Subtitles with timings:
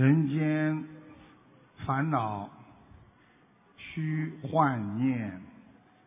[0.00, 0.82] 人间
[1.84, 2.48] 烦恼
[3.76, 5.38] 须幻念，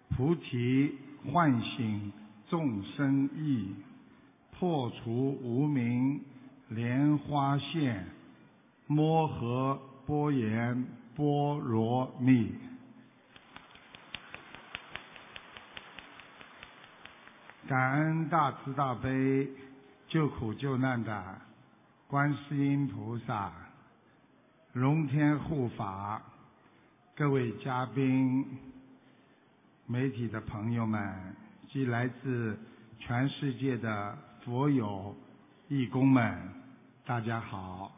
[0.09, 0.97] 菩提
[1.31, 2.11] 唤醒
[2.49, 3.75] 众生意，
[4.57, 6.19] 破除无明
[6.69, 8.07] 莲花现，
[8.87, 12.51] 摩诃般言波罗蜜。
[17.67, 19.47] 感恩大慈大悲
[20.07, 21.41] 救苦救难的
[22.07, 23.53] 观世音菩萨、
[24.73, 26.19] 龙天护法、
[27.15, 28.43] 各位嘉宾、
[29.85, 31.35] 媒体的朋友们
[31.71, 32.57] 及来自
[32.97, 35.15] 全世界的佛友、
[35.67, 36.35] 义工们，
[37.05, 37.91] 大家好！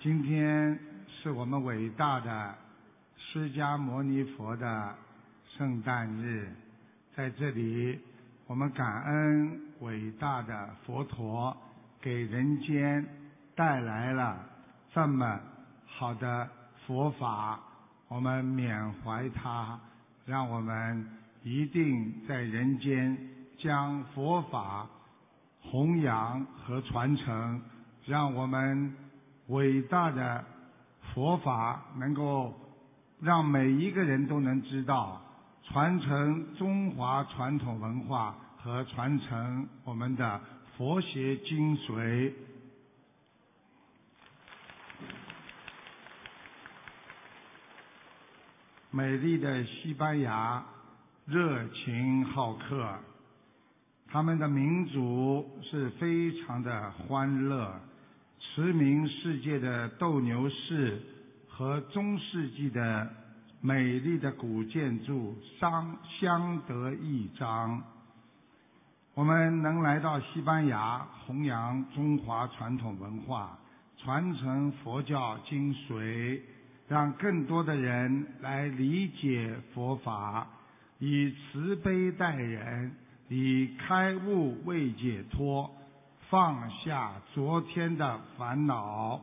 [0.00, 2.54] 今天是我们伟大的。
[3.18, 4.94] 释迦牟尼佛的
[5.58, 6.48] 圣诞日，
[7.14, 8.00] 在这里，
[8.46, 11.56] 我们感恩伟大的佛陀
[12.00, 13.06] 给人间
[13.54, 14.38] 带来了
[14.92, 15.40] 这么
[15.86, 16.48] 好的
[16.86, 17.60] 佛法，
[18.08, 19.78] 我们缅怀他，
[20.24, 21.06] 让我们
[21.42, 23.16] 一定在人间
[23.58, 24.86] 将佛法
[25.60, 27.62] 弘扬和传承，
[28.04, 28.94] 让我们
[29.48, 30.44] 伟大的
[31.12, 32.54] 佛法能够。
[33.20, 35.18] 让每一个人都能知道，
[35.62, 40.40] 传承中华传统文化和传承我们的
[40.74, 42.32] 佛学精髓。
[48.90, 50.64] 美丽的西班牙，
[51.26, 52.98] 热情好客，
[54.08, 57.78] 他们的民族是非常的欢乐，
[58.40, 61.02] 驰名世界的斗牛士。
[61.46, 63.08] 和中世纪的
[63.60, 67.80] 美丽的古建筑相相得益彰。
[69.14, 73.56] 我们能来到西班牙，弘扬中华传统文化，
[73.96, 76.40] 传承佛教精髓，
[76.88, 80.44] 让更多的人来理解佛法，
[80.98, 82.90] 以慈悲待人，
[83.28, 85.70] 以开悟为解脱，
[86.28, 89.20] 放下昨天的烦恼。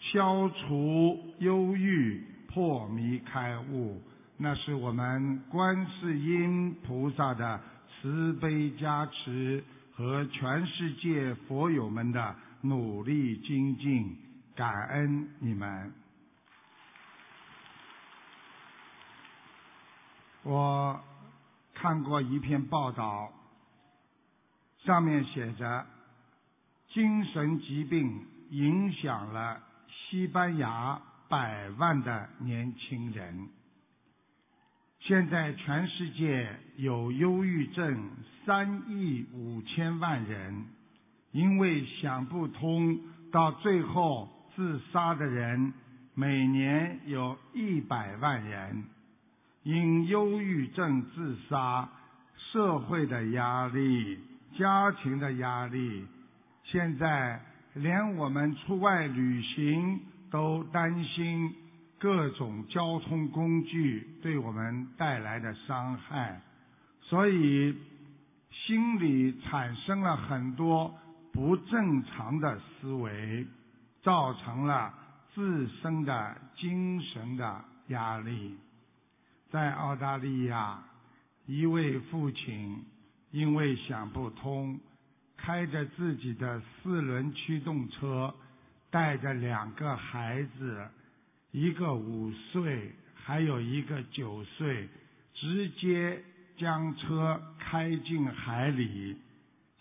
[0.00, 4.02] 消除忧郁，破迷开悟，
[4.36, 7.60] 那是我们观世音菩萨的
[8.00, 9.62] 慈悲加持
[9.94, 14.16] 和全世界佛友们的努力精进，
[14.54, 15.92] 感恩你们。
[20.42, 20.98] 我
[21.74, 23.30] 看过一篇报道，
[24.84, 25.86] 上面写着，
[26.88, 29.60] 精神疾病影响了。
[29.88, 33.48] 西班牙百万的年轻人，
[35.00, 38.10] 现在全世界有忧郁症
[38.46, 40.64] 三亿五千万人，
[41.32, 42.98] 因为想不通，
[43.32, 45.72] 到最后自杀的人
[46.14, 48.84] 每年有一百万人，
[49.64, 51.88] 因忧郁症自杀，
[52.52, 54.18] 社会的压力、
[54.58, 56.04] 家庭的压力，
[56.64, 57.40] 现在。
[57.74, 61.54] 连我们出外旅行都担心
[62.00, 66.40] 各种交通工具对我们带来的伤害，
[67.02, 67.76] 所以
[68.50, 70.92] 心里产生了很多
[71.30, 73.46] 不正常的思维，
[74.02, 74.92] 造成了
[75.34, 78.56] 自身的精神的压力。
[79.50, 80.82] 在澳大利亚，
[81.46, 82.82] 一位父亲
[83.30, 84.80] 因为想不通。
[85.42, 88.34] 开着自己的四轮驱动车，
[88.90, 90.86] 带着两个孩子，
[91.52, 94.88] 一个五岁，还有一个九岁，
[95.34, 96.22] 直接
[96.56, 99.16] 将车开进海里。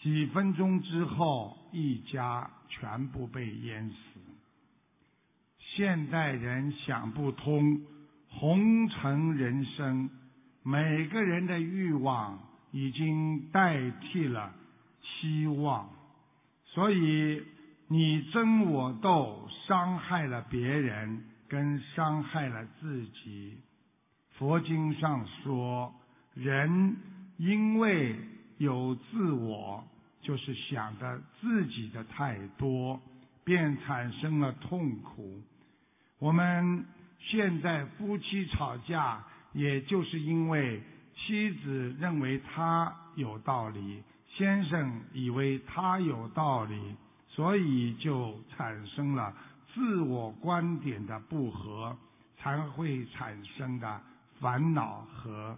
[0.01, 3.95] 几分钟之后，一家全部被淹死。
[5.59, 7.81] 现代人想不通
[8.29, 10.09] 红尘人生，
[10.63, 12.39] 每个人的欲望
[12.71, 14.53] 已经代替了。
[15.01, 15.89] 希望，
[16.65, 17.43] 所以
[17.87, 23.57] 你争我斗，伤害了别人，跟伤害了自己。
[24.37, 25.93] 佛经上说，
[26.33, 26.95] 人
[27.37, 28.15] 因为
[28.59, 29.83] 有自我，
[30.21, 33.01] 就是想的自己的太多，
[33.43, 35.41] 便产生了痛苦。
[36.19, 36.85] 我们
[37.19, 39.21] 现在夫妻吵架，
[39.53, 40.81] 也就是因为
[41.15, 44.03] 妻子认为他有道理。
[44.37, 46.95] 先生以为他有道理，
[47.27, 49.33] 所以就产生了
[49.79, 51.95] 自我观点的不合，
[52.37, 54.01] 才会产生的
[54.41, 55.57] 烦恼和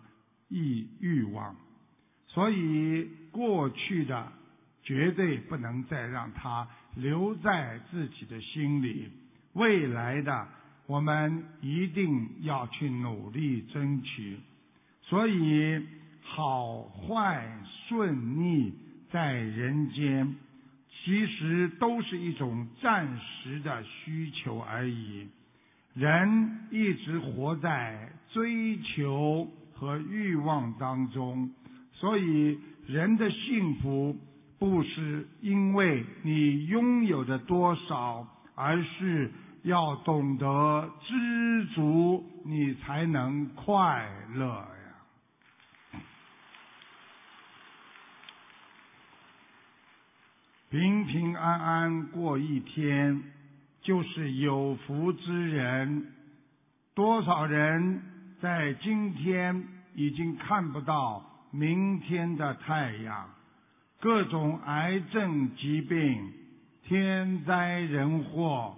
[0.49, 1.55] 欲欲望。
[2.27, 4.31] 所以过去的
[4.83, 9.11] 绝对不能再让它留在自己的心里。
[9.53, 10.47] 未来的，
[10.85, 14.37] 我们一定要去努力争取。
[15.01, 15.83] 所以，
[16.21, 17.51] 好坏
[17.87, 18.73] 顺逆
[19.11, 20.35] 在人间，
[21.03, 25.27] 其实都是一种暂时的需求而已。
[25.95, 31.51] 人一直活在追求和欲望当中，
[31.93, 34.15] 所以人的幸福
[34.59, 39.31] 不是因为你拥有的多少，而是
[39.63, 44.67] 要懂得知足，你才能快乐呀。
[50.71, 53.21] 平平安安过一天。
[53.83, 56.05] 就是有福之人，
[56.93, 57.99] 多少人
[58.39, 59.63] 在今天
[59.95, 63.27] 已经看不到明天的太阳，
[63.99, 66.31] 各种癌症疾病、
[66.83, 68.77] 天灾人祸、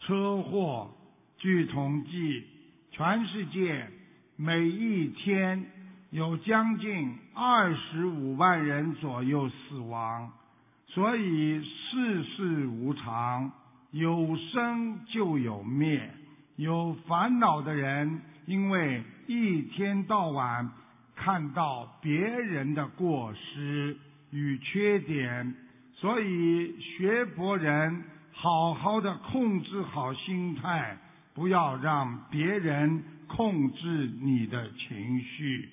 [0.00, 0.90] 车祸，
[1.38, 2.44] 据统计，
[2.90, 3.86] 全世界
[4.34, 5.64] 每一天
[6.10, 10.32] 有将近二十五万人左右死亡，
[10.90, 13.50] 所以世事无常。
[13.92, 16.08] 有生就有灭，
[16.54, 20.70] 有烦恼的人，因为一天到晚
[21.16, 23.96] 看到别人的过失
[24.30, 25.52] 与缺点，
[25.94, 30.96] 所以学佛人好好的控制好心态，
[31.34, 35.68] 不要让别人控制你的情绪。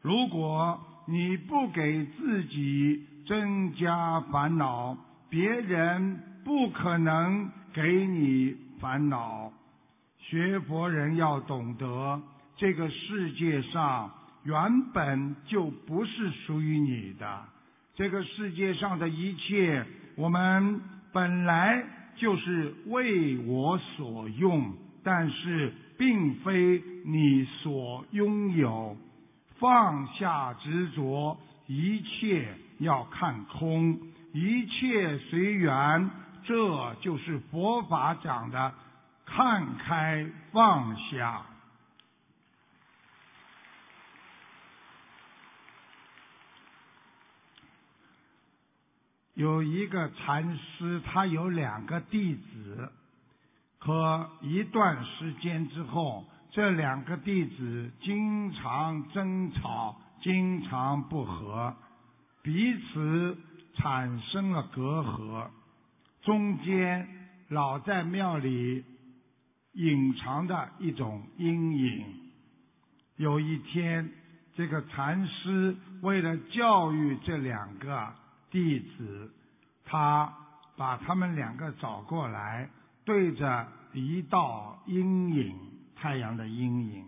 [0.00, 4.96] 如果你不给自己增加烦恼，
[5.28, 6.24] 别人。
[6.42, 9.52] 不可能给你烦恼。
[10.18, 12.20] 学佛人要懂得，
[12.56, 14.10] 这个世界上
[14.42, 17.44] 原本就不是属于你的。
[17.94, 19.84] 这个世界上的一切，
[20.16, 20.80] 我们
[21.12, 21.84] 本来
[22.16, 24.72] 就是为我所用，
[25.04, 28.96] 但是并非你所拥有。
[29.58, 32.48] 放下执着，一切
[32.80, 34.00] 要看空，
[34.32, 36.10] 一切随缘。
[36.42, 38.74] 这就是佛法讲的
[39.24, 41.42] 看开放下。
[49.34, 52.92] 有一个禅师，他有两个弟子，
[53.78, 61.74] 可一段时间之后，这两个弟子经常争吵，经常不和，
[62.42, 63.36] 彼此
[63.74, 65.48] 产生了隔阂。
[66.22, 67.08] 中间
[67.48, 68.84] 老在庙里
[69.72, 72.04] 隐藏的一种阴影。
[73.16, 74.10] 有一天，
[74.54, 78.12] 这个禅师为了教育这两个
[78.50, 79.30] 弟子，
[79.84, 80.32] 他
[80.76, 82.68] 把他们两个找过来，
[83.04, 85.54] 对着一道阴影，
[85.96, 87.04] 太阳的阴影，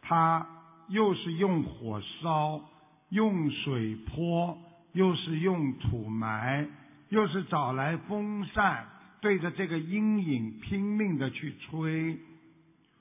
[0.00, 0.46] 他
[0.88, 2.60] 又是用火烧，
[3.10, 4.58] 用水泼，
[4.92, 6.66] 又是用土埋。
[7.10, 8.86] 又是找来风扇，
[9.20, 12.16] 对着这个阴影拼命的去吹。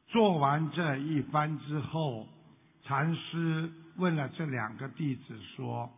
[0.08, 2.28] 做完这一番之后，
[2.84, 5.92] 禅师问了这两个弟子说：“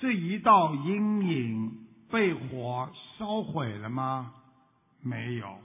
[0.00, 4.32] 这一道阴影被火烧毁了吗？
[5.02, 5.58] 没有。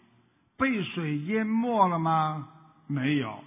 [0.58, 2.50] 被水淹没了吗？
[2.88, 3.41] 没有。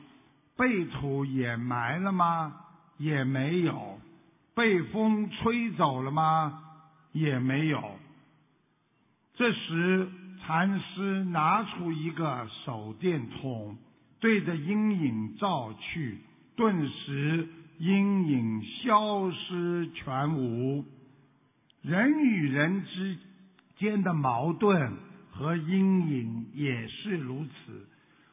[0.56, 2.56] 被土掩埋了吗？
[2.96, 3.95] 也没有。
[4.56, 6.62] 被风吹走了吗？
[7.12, 7.80] 也没有。”
[9.36, 10.08] 这时，
[10.40, 13.76] 禅师拿出一个手电筒，
[14.18, 16.18] 对着阴影照去，
[16.56, 17.46] 顿时
[17.78, 20.82] 阴影消失全无。
[21.82, 23.18] 人与人之
[23.76, 24.90] 间的矛盾
[25.30, 27.86] 和阴影也是如此。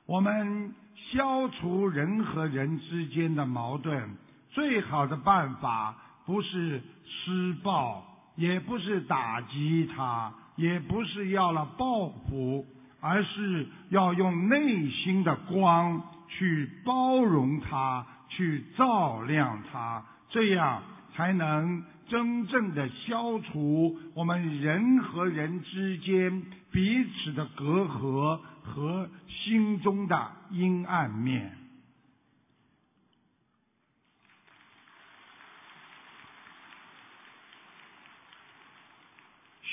[0.06, 4.16] 我们消除人和人之间的矛盾，
[4.52, 8.04] 最好的办法不是施暴，
[8.36, 10.34] 也不是打击他。
[10.56, 12.64] 也不是要了报复，
[13.02, 16.00] 而是要用内心的光
[16.30, 20.84] 去包容他，去照亮他，这样
[21.16, 31.63] 才能真正的消除我们人和人之间彼此的隔阂和心中的阴暗面。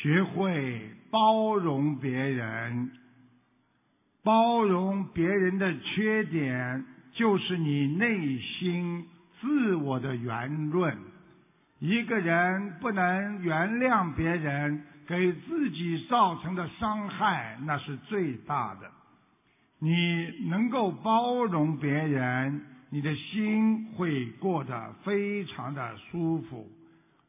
[0.02, 0.80] 学会
[1.10, 2.90] 包容别人，
[4.24, 9.04] 包容别人的缺点，就是你内心
[9.38, 10.96] 自我的圆润。
[11.80, 18.90] 一个人不能原谅别人给自己造成的伤害，那是最大的。
[19.80, 26.66] 你能够包容别人，你的心会过得非常的舒服。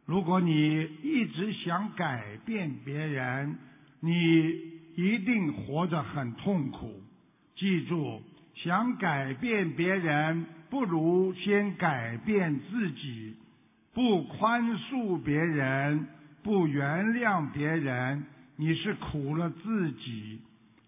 [0.06, 3.56] 如果你一直想改变别人，
[4.00, 4.12] 你
[4.96, 7.02] 一定活着很痛苦。
[7.56, 8.22] 记住，
[8.56, 13.36] 想改变别人，不如先改变自己。
[13.94, 16.08] 不宽恕别人，
[16.44, 18.24] 不原谅别人，
[18.56, 20.40] 你是苦了自己。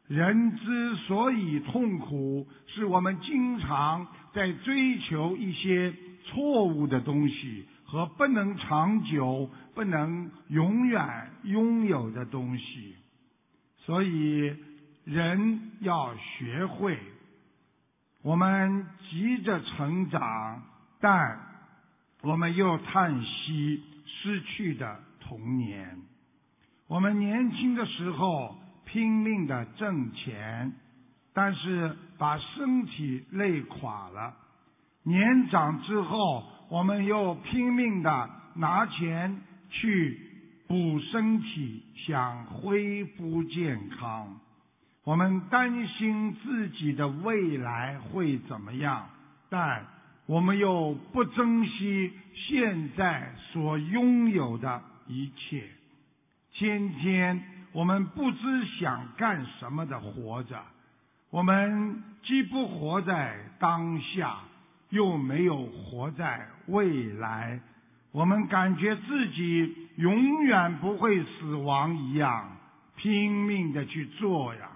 [0.08, 5.94] 人之所以痛苦，是我们经常在追求一些
[6.26, 12.96] 错误的东西和不能长久、不能永远拥有的东西。
[13.78, 14.58] 所以，
[15.06, 16.98] 人要学会，
[18.24, 20.64] 我们急着成长，
[21.00, 21.40] 但。
[22.26, 26.00] 我们又叹息失去的童年。
[26.88, 30.72] 我们年轻的时候拼命的挣钱，
[31.34, 34.34] 但是把身体累垮了。
[35.04, 40.20] 年长之后，我们又拼命的拿钱去
[40.68, 44.40] 补身体，想恢复健康。
[45.04, 49.08] 我们担心自己的未来会怎么样，
[49.50, 49.86] 但。
[50.26, 55.66] 我们又不珍惜现在所拥有的一切，
[56.54, 57.44] 天天
[57.74, 60.64] 我们不知想干什么的活着，
[61.30, 64.38] 我们既不活在当下，
[64.94, 67.60] 又没有活在未来，
[68.12, 72.56] 我们感觉自己永远不会死亡一样，
[72.96, 74.70] 拼命的去做呀，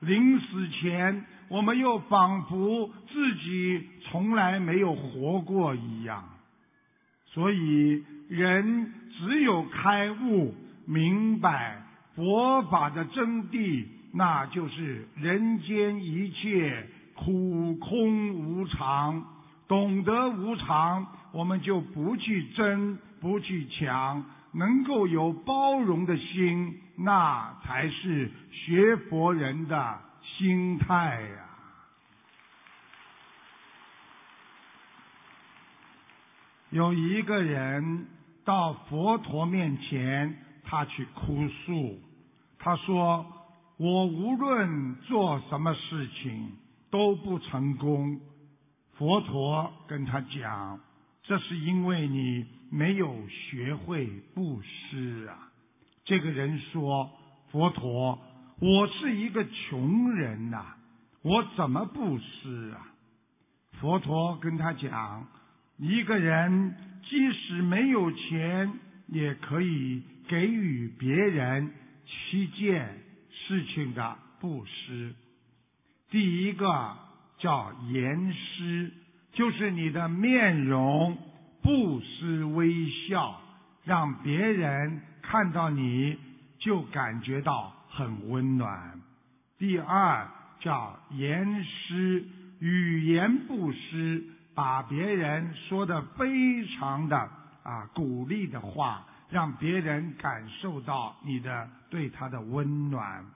[0.00, 1.24] 临死前。
[1.48, 6.22] 我们又仿佛自己从来没有活过一样，
[7.26, 10.54] 所以人只有开悟、
[10.86, 11.82] 明白
[12.14, 19.22] 佛法的真谛，那就是人间一切苦空无常。
[19.72, 29.98] 懂得无常，我们就不去争、不去抢，能够有包容的心，那才是学佛人的。
[30.38, 31.38] 心态呀！
[36.70, 38.06] 有一个人
[38.44, 41.98] 到佛陀面前，他去哭诉，
[42.58, 43.26] 他说
[43.78, 46.52] ：“我无论做什么事情
[46.90, 48.20] 都不成功。”
[49.02, 50.78] 佛陀跟他讲
[51.26, 55.50] ：“这是因为你没有学会布施啊。”
[56.06, 57.10] 这个人说
[57.50, 58.16] ：“佛陀。”
[58.62, 60.76] 我是一个穷人呐，
[61.22, 62.94] 我怎么布施啊？
[63.80, 65.26] 佛陀跟他讲，
[65.78, 68.72] 一个人即使没有钱，
[69.08, 71.72] 也可以给予别人
[72.06, 75.12] 七件事情的布施。
[76.08, 76.68] 第一个
[77.42, 78.90] 叫言师，
[79.34, 81.18] 就是你的面容
[81.60, 83.38] 不失微笑，
[83.84, 86.16] 让别人看到你
[86.58, 87.74] 就感觉到。
[87.94, 88.98] 很温暖。
[89.58, 90.26] 第二
[90.60, 92.24] 叫言师，
[92.58, 97.18] 语言不失，把别人说的非常的
[97.62, 103.26] 啊鼓励的话，让别人感受到你的对他的温暖。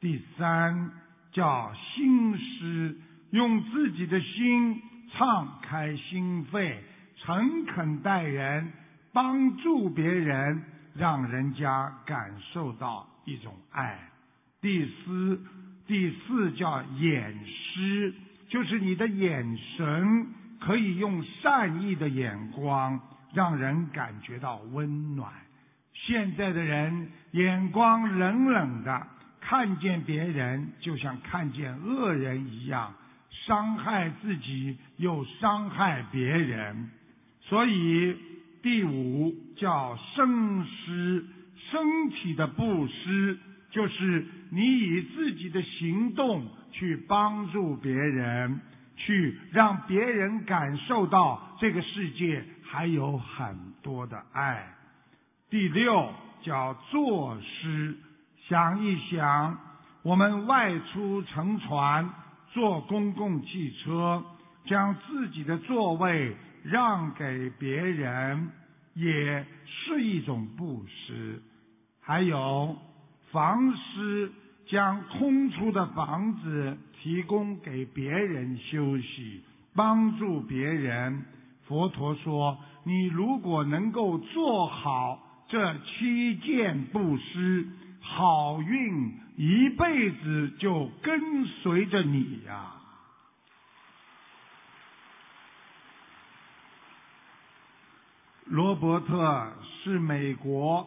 [0.00, 0.92] 第三
[1.30, 2.96] 叫心诗，
[3.30, 4.82] 用自己的心
[5.12, 6.74] 敞开心扉，
[7.16, 8.72] 诚恳待人，
[9.12, 10.62] 帮助别人，
[10.94, 13.06] 让人家感受到。
[13.26, 13.96] 一种爱，
[14.60, 15.40] 第四
[15.86, 18.12] 第四叫眼施，
[18.48, 20.26] 就是你的眼神
[20.58, 22.98] 可以用善意的眼光
[23.32, 25.30] 让人感觉到温暖。
[25.92, 29.06] 现在的人眼光冷冷的，
[29.38, 32.92] 看见别人就像看见恶人一样，
[33.46, 36.90] 伤害自己又伤害别人。
[37.42, 38.16] 所以
[38.62, 41.24] 第五叫生施。
[41.70, 43.38] 身体的布施，
[43.70, 48.60] 就是你以自己的行动去帮助别人，
[48.96, 54.66] 去让别人感受到这个世界还有很多的爱。
[55.48, 57.96] 第六叫作施，
[58.48, 59.56] 想一想，
[60.02, 62.10] 我们外出乘船、
[62.52, 64.22] 坐公共汽车，
[64.66, 68.50] 将自己的座位让给别人，
[68.94, 71.40] 也是一种布施。
[72.00, 72.76] 还有
[73.30, 74.32] 房师
[74.66, 79.42] 将空出的房子提供给别人休息，
[79.74, 81.24] 帮助别人。
[81.66, 87.68] 佛陀说，你如果能够做好这七件布施，
[88.00, 92.74] 好运一辈子就跟随着你呀。
[98.44, 100.86] 罗伯特是美国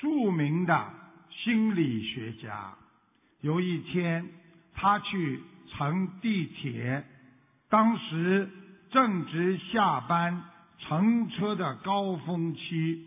[0.00, 0.90] 著名的
[1.30, 2.74] 心理学家。
[3.42, 4.28] 有一天，
[4.74, 7.04] 他去乘地铁，
[7.68, 8.50] 当时
[8.90, 10.42] 正值下班
[10.80, 13.06] 乘车的高峰期。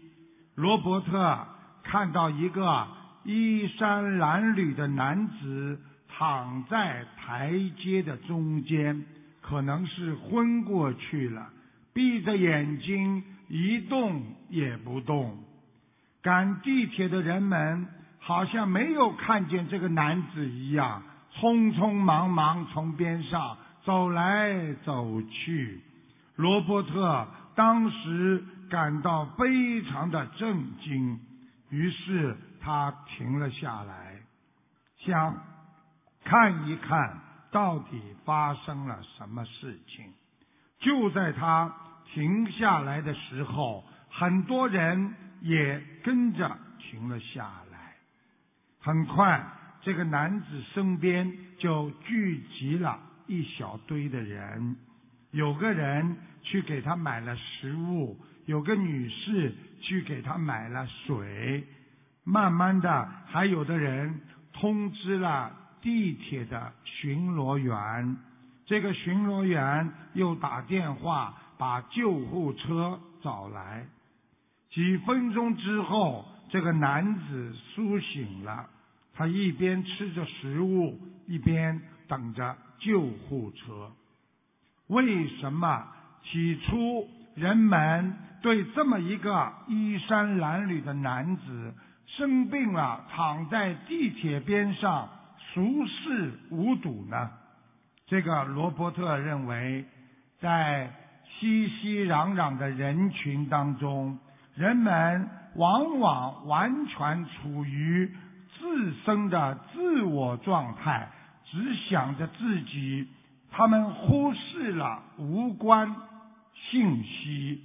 [0.55, 1.45] 罗伯特
[1.83, 2.87] 看到一个
[3.27, 9.05] 衣衫褴褛的男子躺在台阶的中间，
[9.41, 11.49] 可能是昏过去了，
[11.93, 13.23] 闭着眼睛。
[13.49, 15.37] 一动也不动，
[16.21, 17.87] 赶地铁的人们
[18.19, 21.01] 好像没有看见这个男子一样，
[21.33, 25.79] 匆匆忙忙从边上走来走去。
[26.35, 31.17] 罗伯特当时感到非常的震惊，
[31.69, 32.35] 于是
[32.67, 34.17] 他停了下来，
[34.97, 35.41] 想
[36.25, 37.17] 看一看
[37.49, 40.13] 到底发生了什么事情。
[40.79, 41.73] 就在他。
[42.13, 47.95] 停下来的时候，很多人也跟着停了下来。
[48.79, 49.45] 很快，
[49.81, 52.97] 这个男子身边就聚集了
[53.27, 54.77] 一小堆的人。
[55.31, 61.67] 有个人去给他买了食物，有个女士去给他买了水。
[62.27, 64.19] 慢慢的，还有的人
[64.53, 68.17] 通知了地铁的巡逻员。
[68.65, 71.33] 这个巡逻员又打电话。
[71.59, 73.87] 把救护车找来。
[74.69, 78.69] 几分钟之后，这个男子苏醒了。
[79.15, 83.91] 他一边吃着食物，一边等着救护车。
[84.85, 85.87] 为什么
[86.23, 91.73] 起初人们对这么一个衣衫褴褛的男子
[92.17, 95.07] 生病了，躺在地铁边上
[95.53, 97.29] 熟视无睹呢？
[98.07, 99.85] 这个罗伯特认为，
[100.39, 100.91] 在
[101.29, 104.17] 熙熙攘攘的人群当中，
[104.55, 108.11] 人们往往完全处于
[108.59, 111.07] 自身的自我状态，
[111.45, 113.07] 只想着自己，
[113.51, 115.95] 他们忽视了无关
[116.55, 117.61] 信息，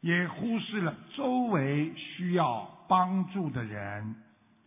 [0.00, 4.16] 也忽视了周围需要帮助的人。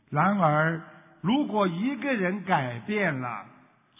[0.09, 0.81] 然而，
[1.21, 3.45] 如果一个人改变了，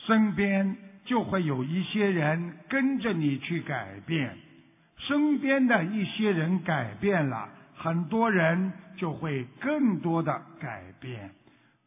[0.06, 0.78] 身边。
[1.08, 4.38] 就会有一些人跟着你去改变，
[4.98, 11.32] 身边的一些人改变了，很多人就会更多的改变，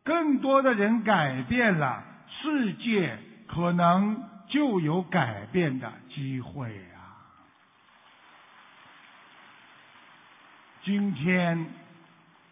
[0.05, 2.03] 更多的人改变了，
[2.40, 7.21] 世界可能就有改变的机会啊！
[10.83, 11.66] 今天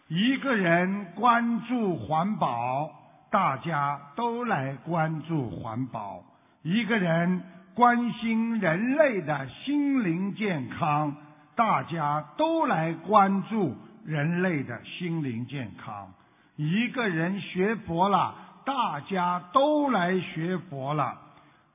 [0.08, 2.90] 一个人关注环保，
[3.30, 6.24] 大家都来关注环保。
[6.62, 7.42] 一个人
[7.74, 11.14] 关心人类的心灵健康，
[11.54, 16.10] 大家都来关注人类的心灵健康。
[16.56, 21.18] 一个人学佛了，大家都来学佛了，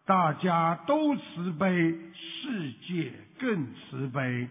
[0.08, 1.70] 大家都慈悲，
[2.16, 4.50] 世界更慈悲。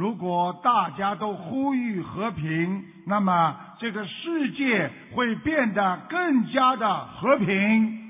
[0.00, 8.00] 如果大家都呼吁和平，那么这个世界会变得更加的和平。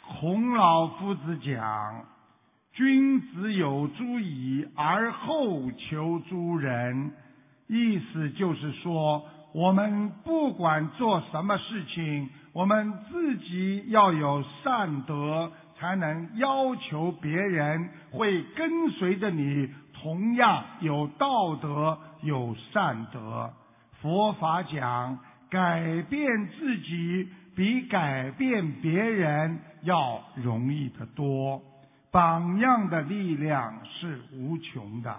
[0.00, 2.06] 孔老夫子讲
[2.72, 7.12] ：“君子有诸矣，而后求诸人。”
[7.68, 9.22] 意思就是说，
[9.52, 23.52] 我们不管做什么事情，我们自己要有善德，才能要求别人会跟随着你，同样有道德、有善德。
[24.00, 25.18] 佛法讲，
[25.50, 27.28] 改变自己。
[27.56, 31.62] 比改变别人要容易得多，
[32.10, 35.16] 榜样的力量是无穷的。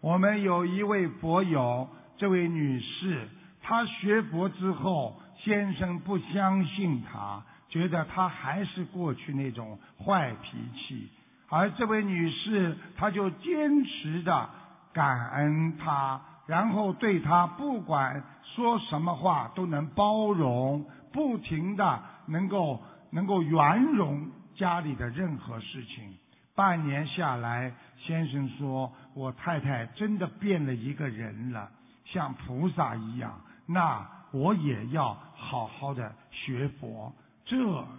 [0.00, 1.86] 我们有一位佛友，
[2.16, 3.28] 这位女士，
[3.60, 7.42] 她学佛之后，先生不相信她，
[7.74, 11.08] 觉得她还是过去那种坏脾气，
[11.48, 14.48] 而这位女士，她就坚持的
[14.92, 18.22] 感恩他，然后对他不管
[18.54, 20.86] 说什么话都能包容。
[21.12, 26.12] 不停的能够能够圆融家里的任何事情，
[26.56, 31.70] 半年下来，先生说我太太真的变了一个人了，
[32.04, 33.32] 像菩萨一样。
[33.66, 37.12] 那我也要好好的学佛，
[37.44, 37.56] 这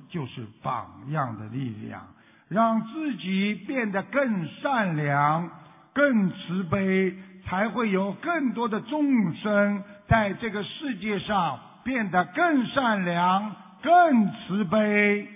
[0.10, 2.06] 就是榜样的力量。
[2.48, 5.50] 让自己变得更善良、
[5.94, 15.28] 更慈悲，才会有更多的众生在这个世界上变得更善良、更慈悲。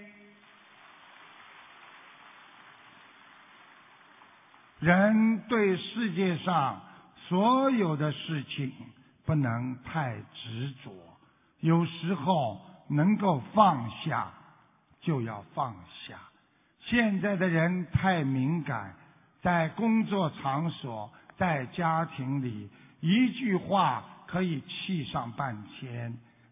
[4.80, 6.80] 人对世界上
[7.28, 8.72] 所有的事情
[9.26, 10.92] 不能太执着，
[11.60, 14.28] 有时候能够放下
[15.02, 15.74] 就要放
[16.08, 16.20] 下。
[16.82, 18.94] 现在的人太敏感，
[19.42, 26.12] 在工作场所、在家庭里，一句话可以气上半天；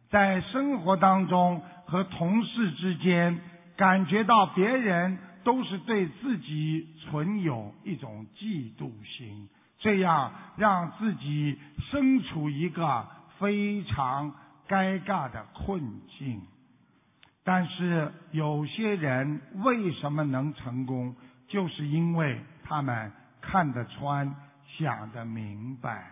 [0.10, 3.40] 在生活当中和同事之间，
[3.76, 5.18] 感觉到别人。
[5.44, 9.48] 都是对自己存有一种嫉妒心，
[9.80, 11.58] 这样让自己
[11.90, 13.08] 身处一个
[13.40, 14.36] 非常
[14.68, 15.82] 尴尬的困
[16.18, 16.42] 境。
[17.44, 21.16] 但是有些人为什么能成功，
[21.48, 24.36] 就是因为他们看得穿、
[24.78, 26.12] 想得明白。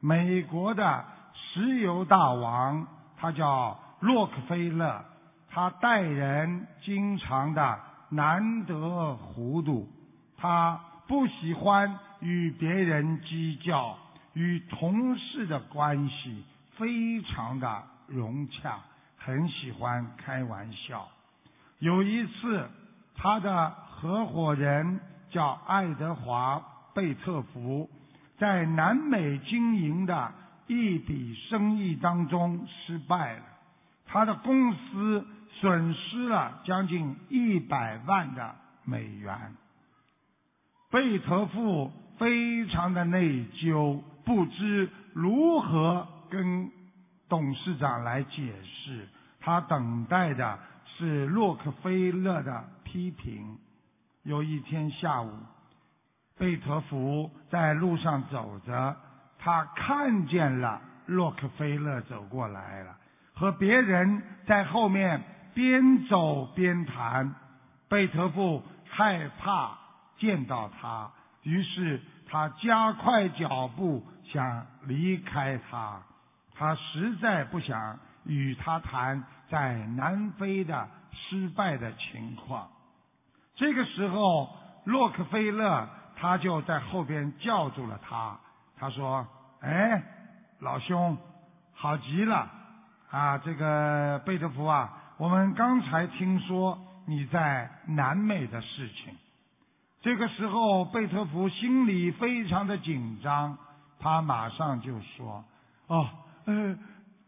[0.00, 5.04] 美国的石油大王，他叫洛克菲勒，
[5.50, 7.80] 他待人经常的。
[8.10, 9.88] 难得糊涂，
[10.36, 13.98] 他不喜欢与别人计较，
[14.34, 16.44] 与同事的关系
[16.76, 18.78] 非常的融洽，
[19.16, 21.08] 很喜欢开玩笑。
[21.78, 22.68] 有一次，
[23.14, 26.56] 他的合伙人叫爱德华·
[26.94, 27.88] 贝特福，
[28.38, 30.32] 在南美经营的
[30.66, 33.42] 一笔生意当中失败了，
[34.06, 35.26] 他的公司。
[35.60, 39.54] 损失了将近一百万的美元，
[40.90, 46.68] 贝特富非常的内疚，不知如何跟
[47.28, 49.08] 董事长来解释。
[49.40, 53.56] 他等待的是洛克菲勒的批评。
[54.24, 55.30] 有一天下午，
[56.36, 58.96] 贝特福在路上走着，
[59.38, 62.96] 他看见了洛克菲勒走过来了，
[63.34, 65.22] 和别人在后面。
[65.54, 67.32] 边走边谈，
[67.88, 69.78] 贝特福害怕
[70.18, 71.08] 见到他，
[71.44, 76.02] 于是他加快脚步想离开他。
[76.56, 82.68] 他实在不想与他谈在南非的失败的情况。
[83.56, 88.38] 这个时候，洛克菲勒他就在后边叫住了他。
[88.78, 89.26] 他说
[89.62, 90.02] ：“哎，
[90.60, 91.16] 老兄，
[91.72, 92.50] 好极了
[93.10, 99.16] 啊，这个贝特福啊。”我们刚才听说你在南美的事情，
[100.02, 103.56] 这个时候贝特福心里非常的紧张，
[104.00, 105.44] 他马上就说
[105.86, 106.08] ：“哦，
[106.44, 106.78] 呃，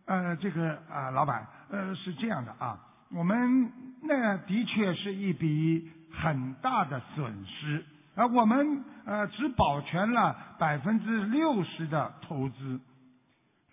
[0.07, 2.79] 呃，这个啊，老板，呃，是这样的啊，
[3.11, 3.71] 我们
[4.03, 12.81] 那的确是一笔很大的损失，而我们呃只保全了百分之六十的投资。”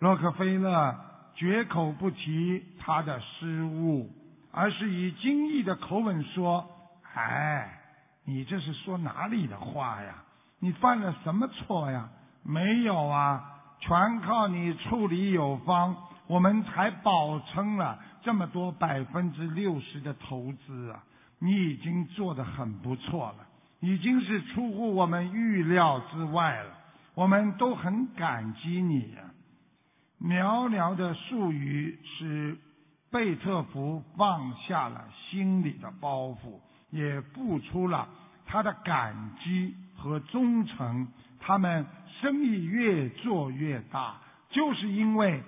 [0.00, 1.12] 洛克菲勒。
[1.36, 4.08] 绝口不提他的失误，
[4.52, 6.64] 而是以惊异的口吻说
[7.12, 7.76] ：“哎，
[8.24, 10.22] 你这是说哪里的话呀？
[10.60, 12.08] 你犯了什么错呀？
[12.44, 21.04] 没有啊，全靠你处理有方，我们才保撑了这么多百分之六十的投资啊！
[21.38, 23.46] 你已经做得很不错了，
[23.80, 26.70] 已经是出乎我们预料之外了，
[27.14, 29.22] 我们都很感激你呀。”
[30.22, 32.56] 寥寥的术语使
[33.10, 38.08] 贝特福放下了心里的包袱，也付出了
[38.46, 41.06] 他的感激和忠诚。
[41.38, 41.84] 他们
[42.24, 44.14] 生意越做越大，
[44.48, 45.42] 就是因为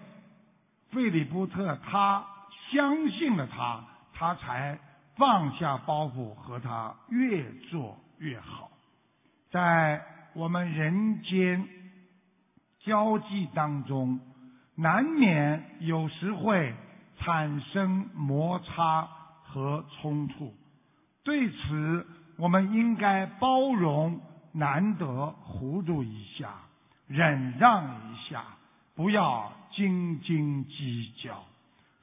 [0.90, 2.22] 费里波特他
[2.70, 4.78] 相信了他，他才
[5.16, 8.70] 放下包袱和他越做越好。
[9.50, 11.66] 在我们人间
[12.80, 14.20] 交际当中。
[14.78, 16.74] 难免有时会
[17.18, 19.08] 产生摩擦
[19.42, 20.52] 和冲突，
[21.24, 24.20] 对此我们应该包容，
[24.52, 26.50] 难得糊涂一下，
[27.08, 28.44] 忍让一下，
[28.94, 31.44] 不要斤斤计较，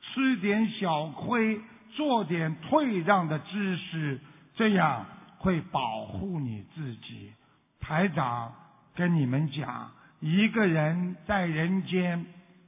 [0.01, 1.59] 吃点小亏，
[1.95, 4.19] 做点退让的知识，
[4.55, 5.05] 这样
[5.37, 7.31] 会保护你自己。
[7.79, 8.53] 台长
[8.95, 12.25] 跟你们讲，一个人在人间。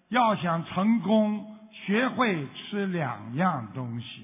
[0.09, 4.21] 要想成功，学会吃两样东西：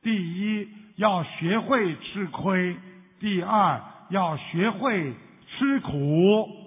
[0.00, 2.76] 第一，要学会吃亏；
[3.18, 5.12] 第二，要学会
[5.48, 6.63] 吃苦。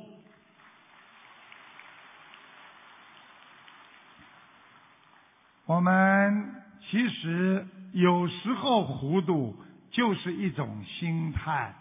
[5.67, 6.45] 我们
[6.89, 9.53] 其实有时候糊涂，
[9.91, 11.73] 就是一种心态。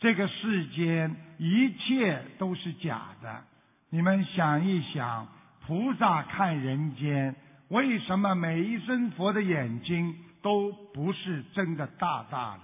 [0.00, 3.44] 这个世间一切都是假的。
[3.90, 5.28] 你们想一想，
[5.66, 7.36] 菩萨看人间，
[7.68, 12.62] 为什么每一尊佛的眼睛都不是真的大大的？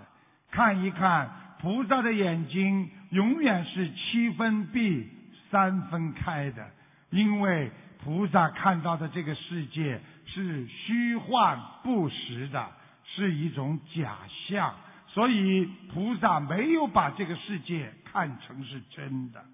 [0.51, 1.31] 看一看
[1.61, 5.07] 菩萨的眼睛，永远是七分闭、
[5.51, 6.67] 三分开的，
[7.11, 7.71] 因为
[8.03, 12.69] 菩萨看到的这个世界是虚幻不实的，
[13.05, 14.75] 是一种假象。
[15.09, 19.45] 所以菩萨没有把这个世界看成是真的。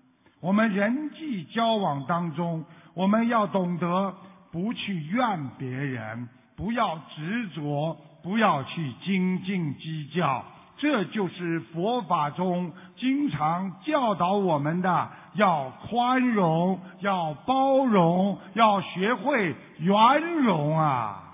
[0.41, 4.15] 我们人际交往当中，我们要懂得
[4.53, 10.45] 不去怨别人，不要执着，不要去斤斤计较。
[10.79, 21.25] 这就是佛法中经常教导我们的：要宽容，要包容，要学会圆融啊。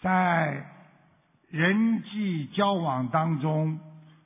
[0.00, 0.64] 在
[1.50, 3.78] 人际交往当中，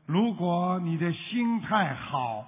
[0.06, 2.46] 如果你的心态好，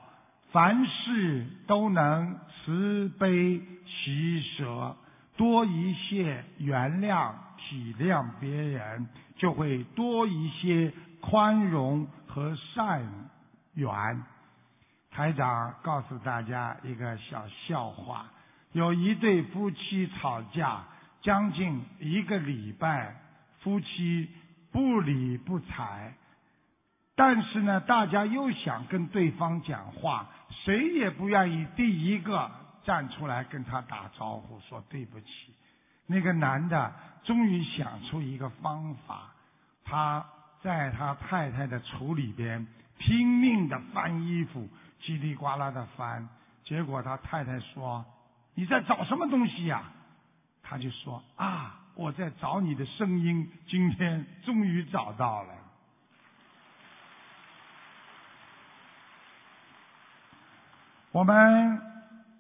[0.53, 4.97] 凡事都能慈悲喜舍，
[5.37, 7.33] 多一些原谅
[7.68, 13.02] 体谅别人，就会多一些宽容和善
[13.74, 14.22] 缘。
[15.11, 18.26] 台长告诉大家一个小笑话：
[18.72, 20.85] 有一对夫妻吵架。
[21.22, 23.16] 将近一个礼拜，
[23.59, 24.31] 夫妻
[24.70, 26.12] 不理不睬，
[27.16, 30.29] 但是呢，大家又想跟对方讲话，
[30.64, 32.48] 谁也不愿意第一个
[32.85, 35.26] 站出来跟他打招呼，说对不起。
[36.07, 36.92] 那个男的
[37.27, 39.35] 终于想出一个方法，
[39.85, 40.25] 他
[40.62, 42.67] 在他太太的橱里边
[42.99, 44.67] 拼命的翻衣服，
[45.03, 46.27] 叽里呱啦的翻，
[46.65, 48.05] 结果他太太说
[48.55, 49.83] ：“你在找什么东西呀？”
[50.62, 55.55] 他就说啊，我在找你的声音，今天终于找到了。
[61.12, 61.81] 我们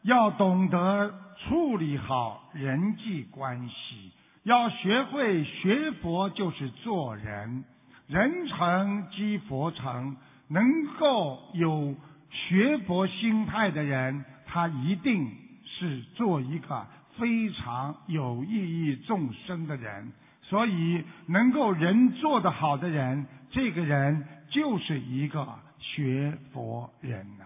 [0.02, 4.12] 要懂得处理好人际关系，
[4.46, 7.64] 要学会学佛就是做人，
[8.06, 10.16] 人成即佛成。
[10.48, 10.64] 能
[11.00, 11.96] 够有
[12.30, 15.28] 学佛心态的人，他一定
[15.64, 16.86] 是做一个。
[17.18, 27.44] 非常有意义众生的人，所以能够人做得好的人，这个人就是一个学佛人呐。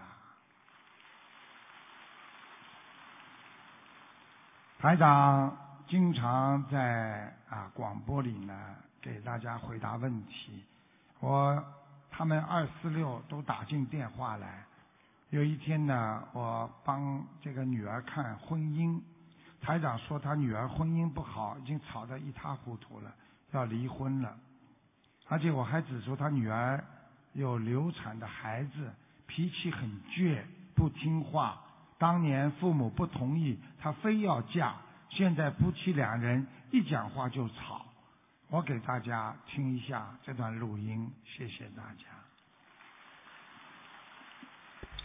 [4.79, 5.57] 台长
[5.91, 8.53] 经常在啊广播里呢
[9.01, 10.63] 给大家回答问题，
[11.19, 11.61] 我
[12.09, 14.63] 他们二四六都打进电话来。
[15.31, 19.01] 有一天呢，我帮这个女儿看婚姻。
[19.59, 23.13] 台长说他女儿婚姻不好，已经吵得一塌糊涂了，
[23.51, 24.33] 要离婚了。
[25.27, 26.81] 而且我还指出他女儿
[27.33, 28.89] 有流产的孩子，
[29.27, 30.41] 脾气很倔，
[30.73, 31.61] 不听话。
[31.97, 34.73] 当年父母不同意，她非要嫁。
[35.17, 37.85] 现在夫妻两人一讲话就吵。
[38.49, 42.05] 我给大家听一下这段录音，谢谢大家。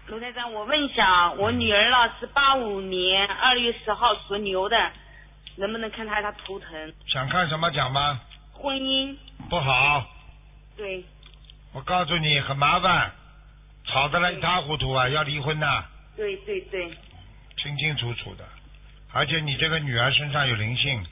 [0.07, 4.77] 卢台长，我问一下，我女儿呢是八五年二月十号属牛的，
[5.57, 6.95] 能不能看她她图腾？
[7.09, 8.21] 想看什么讲吗？
[8.53, 9.17] 婚姻
[9.51, 10.07] 不好。
[10.77, 11.05] 对。
[11.73, 13.13] 我告诉你，很麻烦，
[13.85, 15.85] 吵得来一塌糊涂啊，要离婚呐。
[16.17, 16.97] 对对对。
[17.57, 18.45] 清清楚楚的，
[19.17, 21.03] 而且你这个女儿身上有灵性，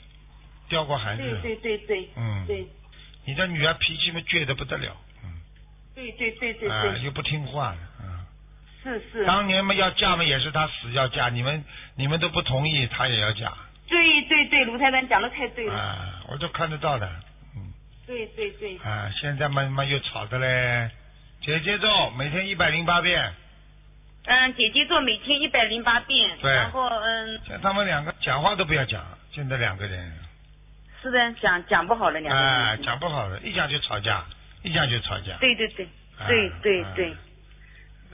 [0.69, 1.23] 掉过孩子。
[1.40, 2.09] 对对对对。
[2.17, 2.45] 嗯。
[2.47, 2.67] 对。
[3.25, 5.40] 你的女儿脾气嘛倔得不得了，嗯。
[5.95, 6.71] 对对对对对。
[6.71, 7.75] 啊，又不听话。
[8.83, 11.64] 是是，当年嘛要嫁嘛也是她死要嫁，你们
[11.97, 13.51] 你们都不同意，她也要嫁。
[13.88, 15.75] 对对对，卢太太讲的太对了。
[15.75, 17.11] 啊，我都看得到的，
[17.57, 17.73] 嗯。
[18.07, 18.77] 对对对。
[18.85, 20.90] 啊，现在嘛嘛又吵的嘞，
[21.40, 23.33] 姐姐咒每天一百零八遍。
[24.27, 26.39] 嗯，姐姐做每天一百零八遍。
[26.41, 26.51] 对。
[26.53, 27.41] 然后嗯。
[27.47, 30.13] 像他们两个讲话都不要讲，现在两个人。
[31.03, 32.53] 是的，讲讲不好了两个人。
[32.53, 34.25] 哎，讲不好了，一讲就吵架，
[34.63, 35.37] 一讲就吵架。
[35.39, 35.87] 对对对，
[36.27, 37.17] 对对对。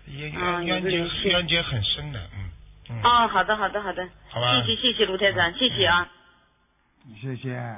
[0.07, 0.33] 冤
[0.65, 2.51] 冤结冤结很深的，嗯
[2.91, 3.01] 嗯。
[3.05, 4.61] 哦，好的好的好的，好吧。
[4.67, 6.09] 谢谢谢谢卢台长，谢谢啊。
[7.21, 7.57] 谢谢。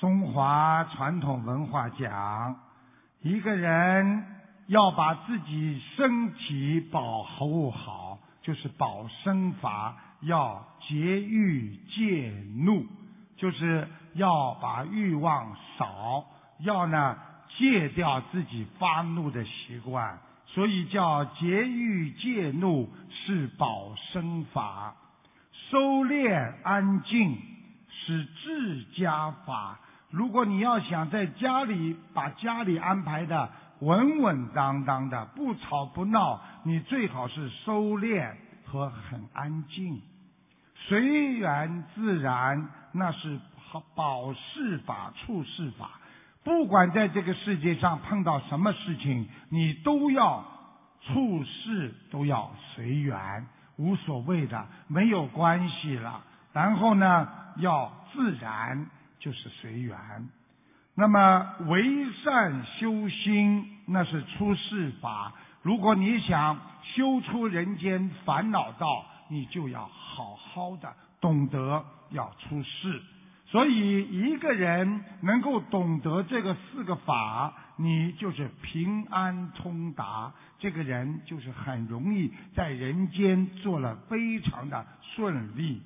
[0.00, 2.54] 中华传统文化讲，
[3.26, 4.24] 一个人
[4.68, 12.32] 要把自己身体保护好，就是保身法，要节欲戒
[12.64, 12.86] 怒，
[13.36, 16.24] 就是要把欲望少，
[16.60, 17.18] 要呢。
[17.58, 24.94] 戒掉自己发怒的习惯，所以叫节欲戒怒是保身法。
[25.70, 27.38] 收敛安静
[27.88, 29.80] 是治家法。
[30.10, 38.32] 如果你要想在家里把家里安排的稳稳当当的，不吵不闹，你最好是收敛
[38.64, 40.00] 和很安静，
[40.74, 43.38] 随缘自然，那是
[43.94, 45.90] 保事法、处事法。
[46.44, 50.44] 不管在这个世界上碰到什么事情，你都要
[51.02, 56.22] 处事都要随缘，无所谓的，没有关系了。
[56.52, 58.86] 然后呢，要自然，
[59.26, 59.98] 就是随缘。
[60.94, 61.82] 那么为
[62.22, 65.32] 善修心，那是出世法。
[65.62, 66.56] 如果你想
[66.94, 73.02] 修出人间烦恼道，你就要好好的懂得要出世。
[73.46, 80.32] 所以，一个人能够懂得这个四个法，你就是平安通达。
[80.60, 84.86] 这个人就是很容易在人间做了非常的
[85.16, 85.82] 顺利。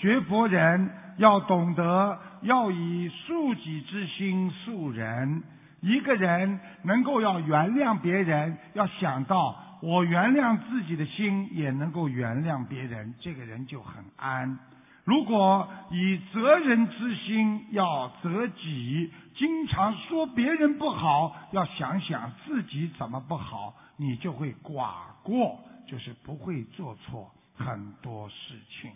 [0.00, 5.42] 学佛人要懂得要以恕己之心恕人。
[5.82, 14.58] 一个人能够要原谅别人，要想到我原谅自己的心也能够原谅别人，这个人就很安。
[15.04, 28.90] 如果以责人之心要责己，经常说别人不好，要想想自己怎么不好，你就会寡过，就是不会做错很多事情。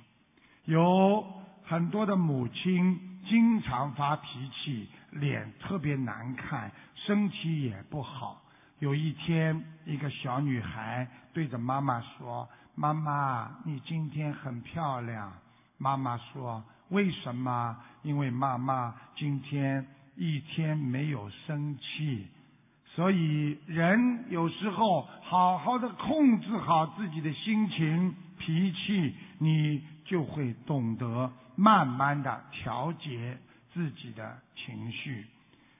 [0.64, 1.24] 有
[1.64, 2.98] 很多的母亲
[3.28, 8.42] 经常发脾气，脸特别难看，身体也不好。
[8.78, 15.32] 有一天，一个小女孩对着妈妈说：“妈妈，你今天很漂亮。”
[15.78, 17.76] 妈妈说：“为什么？
[18.02, 22.26] 因为妈妈今天一天没有生气。
[22.94, 33.38] 所以人有时候好好的控制好自己的心情、脾气，你就会懂得慢慢的调节
[33.72, 35.26] 自己的情绪。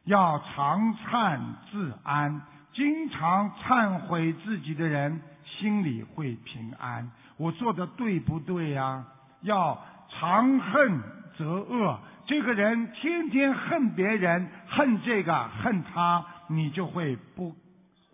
[0.05, 7.11] 要常忏自安，经常忏悔自己的人心里会平安。
[7.37, 9.05] 我做的对不对呀？”
[9.43, 11.03] 要常恨
[11.37, 17.55] 则恶，这个人天天恨别人，恨这个恨他，你就会不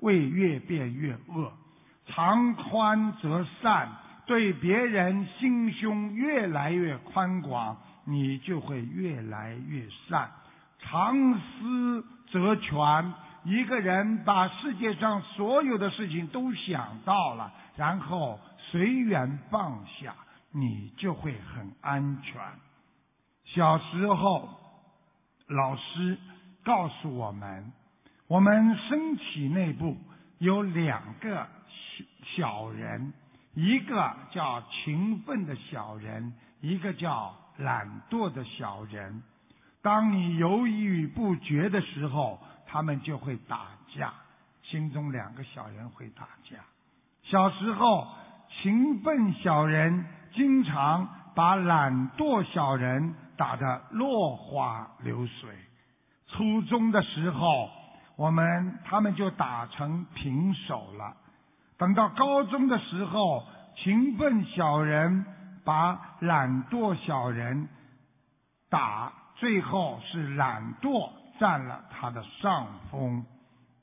[0.00, 1.52] 会越变越恶。
[2.06, 3.88] 常宽则善，
[4.30, 10.30] 对别人心胸越来越宽广，你就会越来越善。
[10.78, 13.12] 常思则全，
[13.42, 18.38] 一个人把世界上所有的事情都想到了，然后
[18.70, 20.14] 随缘放下。
[20.52, 22.40] 你就会很安全。
[23.46, 24.48] 小时候，
[25.48, 26.16] 老师
[26.64, 27.72] 告诉我们，
[28.28, 29.96] 我们身体内部
[30.38, 32.04] 有两个小
[32.36, 33.12] 小人，
[33.54, 39.22] 一个叫勤奋的小人，一个叫懒惰的小人。
[39.82, 44.12] 当你犹豫不决的时候，他们就会打架，
[44.62, 46.58] 心中两个小人会打架。
[47.22, 48.08] 小时候，
[48.62, 50.04] 勤奋小人。
[50.32, 55.50] 经常把懒惰小人打得落花流水。
[56.28, 57.68] 初中的时候，
[58.14, 61.16] 我们他们就打成平手了。
[61.80, 63.42] 等到高中的时候，
[63.74, 65.24] 勤奋小人
[65.64, 67.70] 把懒惰小人
[68.68, 73.24] 打，最后是懒惰占了他的上风。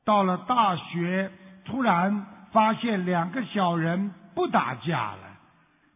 [0.06, 1.32] 到了大学，
[1.66, 5.20] 突然发现两个小人不打架了。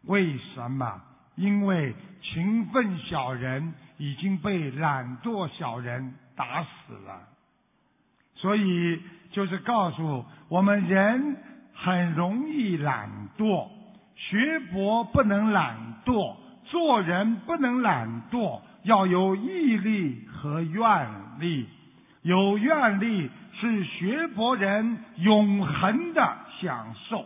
[0.05, 1.01] 为什么？
[1.35, 7.21] 因为勤奋小人已经被懒惰小人打死了，
[8.33, 8.99] 所以
[9.31, 11.37] 就是告诉我们，人
[11.83, 13.67] 很容易懒惰，
[14.15, 21.07] 学佛不能懒惰，做人不能懒惰，要有毅力和愿
[21.39, 21.67] 力。
[22.21, 27.25] 有愿力是学佛人永恒的享受。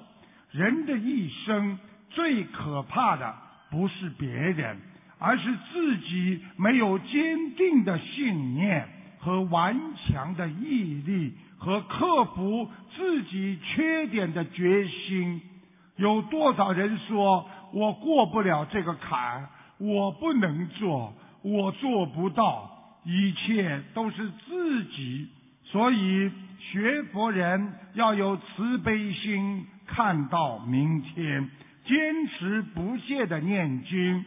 [0.52, 1.78] 人的一生。
[2.12, 3.36] 最可怕的
[3.70, 4.78] 不是别人，
[5.20, 8.88] 而是自己没有坚定的信念
[9.20, 11.34] 和顽强的毅力
[11.66, 15.41] 和克服自己缺点的决心。
[15.95, 19.49] 有多少人说我过不了这个坎，
[19.80, 21.11] 我不能做，
[21.41, 22.70] 我做不到，
[23.03, 25.28] 一切都是自己。
[25.63, 31.49] 所以学佛人要有慈悲心，看到明天。
[31.88, 34.26] 坚持不懈的念经，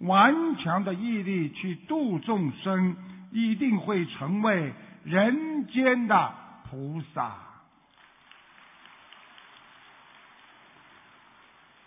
[0.00, 2.96] 顽强的毅力去度众生，
[3.32, 4.72] 一定会成为
[5.04, 6.34] 人间的
[6.70, 7.36] 菩萨。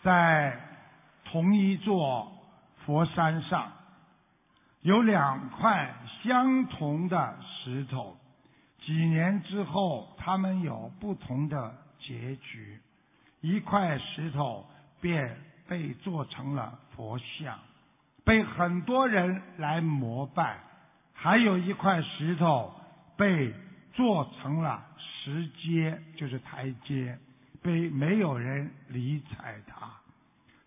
[0.02, 0.58] 在
[1.26, 2.32] 同一座
[2.86, 3.72] 佛山上
[4.82, 8.18] 有两块相同的石头，
[8.82, 12.80] 几年之后，他们有不同的结局。
[13.42, 14.66] 一块石头
[15.02, 17.60] 便被做成了佛像，
[18.24, 20.58] 被很多人来膜拜；
[21.14, 22.74] 还有一块石头
[23.18, 23.54] 被
[24.00, 27.20] 做成了石阶，就是台阶，
[27.62, 29.92] 被没有人理睬它。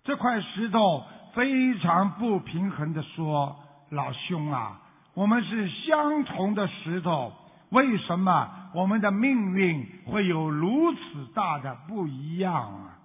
[0.05, 1.03] 这块石头
[1.33, 3.59] 非常不平衡的说
[3.89, 4.83] ：“老兄啊，
[5.15, 7.33] 我们是相同的石头，
[7.71, 12.99] 为什么？”我们的命运会有如此大的不一样啊！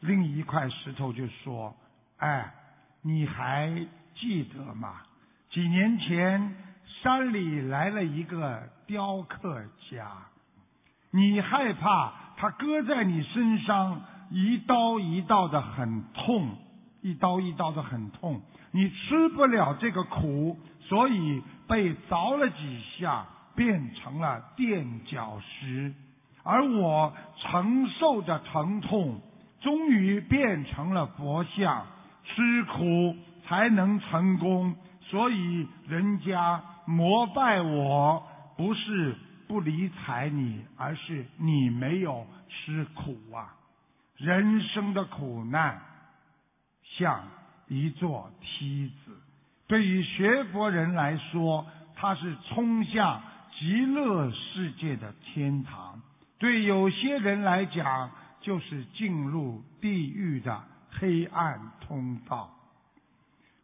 [0.00, 1.76] 另一块石头就说
[2.16, 2.50] ：“哎，
[3.02, 5.02] 你还记得吗？
[5.50, 6.54] 几年前
[7.02, 10.10] 山里来了一个雕刻家，
[11.12, 16.48] 你害怕他割在你身上一刀一刀的很痛，
[17.00, 23.24] 一刀一刀的很痛，你吃不了这个苦，所以被凿了几下。”
[23.56, 25.92] 变成了垫脚石，
[26.44, 29.20] 而我承受着疼痛，
[29.60, 31.84] 终于变成了佛像，
[32.24, 33.14] 吃苦
[33.44, 34.74] 才能成功。
[35.02, 38.22] 所以人家膜拜我，
[38.60, 39.14] 不是
[39.48, 43.56] 不理睬你，而是你没有吃苦啊！
[44.18, 45.80] 人生的苦难
[46.82, 47.26] 像
[47.68, 49.16] 一座梯子，
[49.66, 53.22] 对于学佛人来说，它是冲向。
[53.58, 56.00] 极乐世界的天堂，
[56.38, 62.50] 对有些人来讲，就是进入地狱的黑暗通道。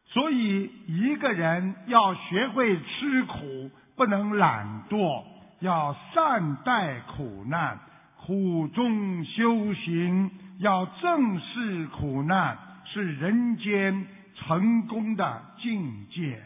[0.06, 5.24] 所以，一个人要学会吃苦，不能懒惰，
[5.60, 7.78] 要善待苦难，
[8.24, 16.42] 苦中修行，要正视苦难，是人间成功的境界。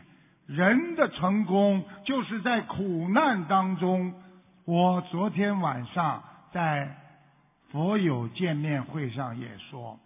[0.47, 4.15] 人的成功就是在苦难当中。
[4.65, 6.23] 我昨天晚上
[6.53, 6.97] 在
[7.71, 9.99] 佛友见面会上也说，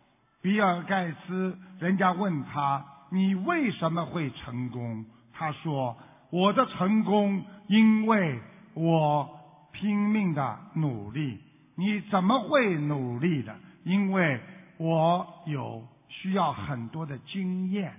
[0.43, 5.05] 比尔盖茨，人家问他你为什么会成功？
[5.33, 5.97] 他说
[6.35, 8.41] 我的成功因为
[8.75, 11.39] 我拼命的努力。
[11.77, 13.55] 你怎么会努力的？
[13.85, 14.41] 因为
[14.79, 17.95] 我有需要很多的经验。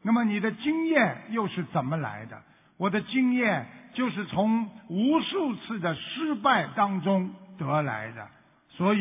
[0.00, 2.40] 那么你的经验又是怎么来的？
[2.78, 8.26] 我的经验就是从无数次的失败当中得来的。
[8.70, 8.98] 所以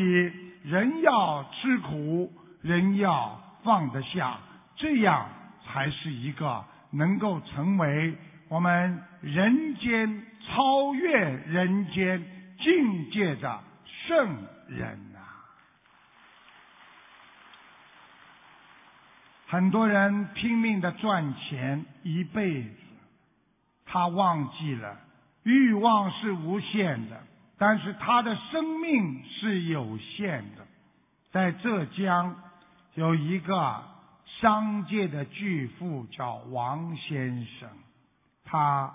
[0.65, 4.39] 人要吃苦，人要放得下，
[4.75, 5.25] 这样
[5.65, 8.13] 才是一个能够成为
[8.53, 12.23] 我们人间超越人间
[12.59, 13.59] 境界的
[14.05, 15.41] 圣人啊。
[19.47, 22.77] 很多人拼命的赚钱一辈子，
[23.87, 24.99] 他忘记了
[25.41, 27.23] 欲望是无限的，
[27.57, 30.63] 但是他的生命是有限的。
[31.31, 32.35] 在浙江
[32.93, 33.83] 有一个
[34.39, 37.67] 商界的巨富叫王先生，
[38.53, 38.93] 他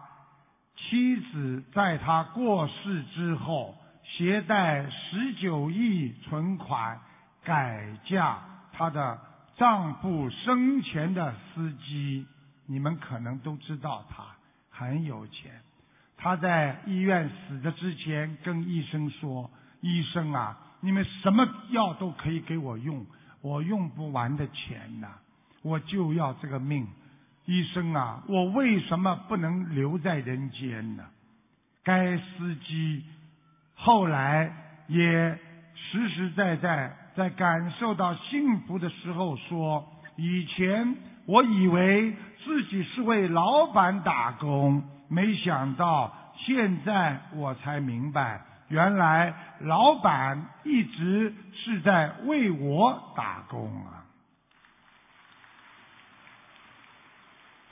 [0.76, 7.00] 妻子在他过世之后，携带十九亿存款
[7.42, 8.38] 改嫁
[8.72, 9.18] 他的。
[9.56, 12.24] 丈夫生前的司机，
[12.66, 14.24] 你们可能都知道他
[14.70, 15.50] 很有钱。
[16.16, 19.50] 他在医院死的之前跟医生说
[19.82, 23.04] ：“医生啊，你们什么药都可以给我用，
[23.40, 25.08] 我用不完的钱呐，
[25.62, 26.86] 我就要这个命。
[27.48, 31.02] 医生啊，我为什么不能留在人间呢？”
[31.82, 33.02] 该司机
[33.74, 34.52] 后来
[34.86, 35.38] 也
[35.74, 36.94] 实实在在。
[37.18, 39.84] 在感受到幸福的时候，说
[40.14, 40.94] ：“以前
[41.26, 53.97] 我以为自己是为老板打工，没想到现在我才明白，原来老板一直是在为我打工啊！”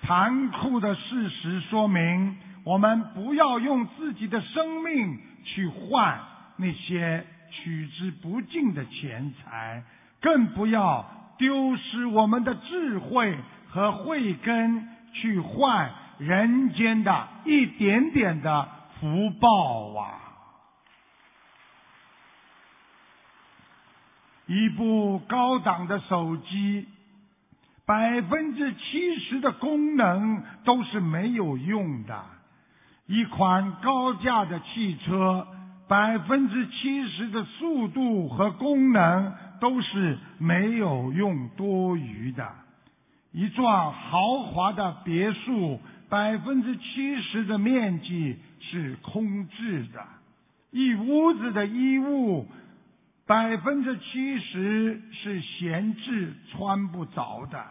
[0.07, 6.20] 残酷的事实说明，我们不要用自己的生命去换
[6.57, 7.26] 那些。
[7.48, 9.82] 取之不尽的钱财，
[10.20, 11.07] 更不要
[11.38, 13.34] 丢失我们的智慧
[13.70, 18.68] 和慧根，去换人间的一点点的
[19.00, 20.20] 福报啊！
[24.46, 26.86] 一部高档的手机，
[27.87, 32.14] 百分之七十的功能都是没有用的；
[33.07, 35.47] 一款高价的汽车。
[35.89, 42.45] 百分之七十的速度和功能都是没有用多余的，
[43.30, 45.78] 一幢豪华的别墅，
[46.09, 50.05] 百分之七十的面积是空置的，
[50.72, 52.49] 一屋子的衣物，
[53.27, 57.64] 百分之七十是闲置穿不着的。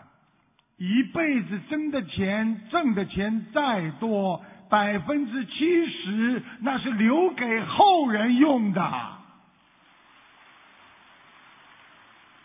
[0.78, 9.12] 一辈子挣的钱，挣的钱再多，百分之七十那是留给后人用的。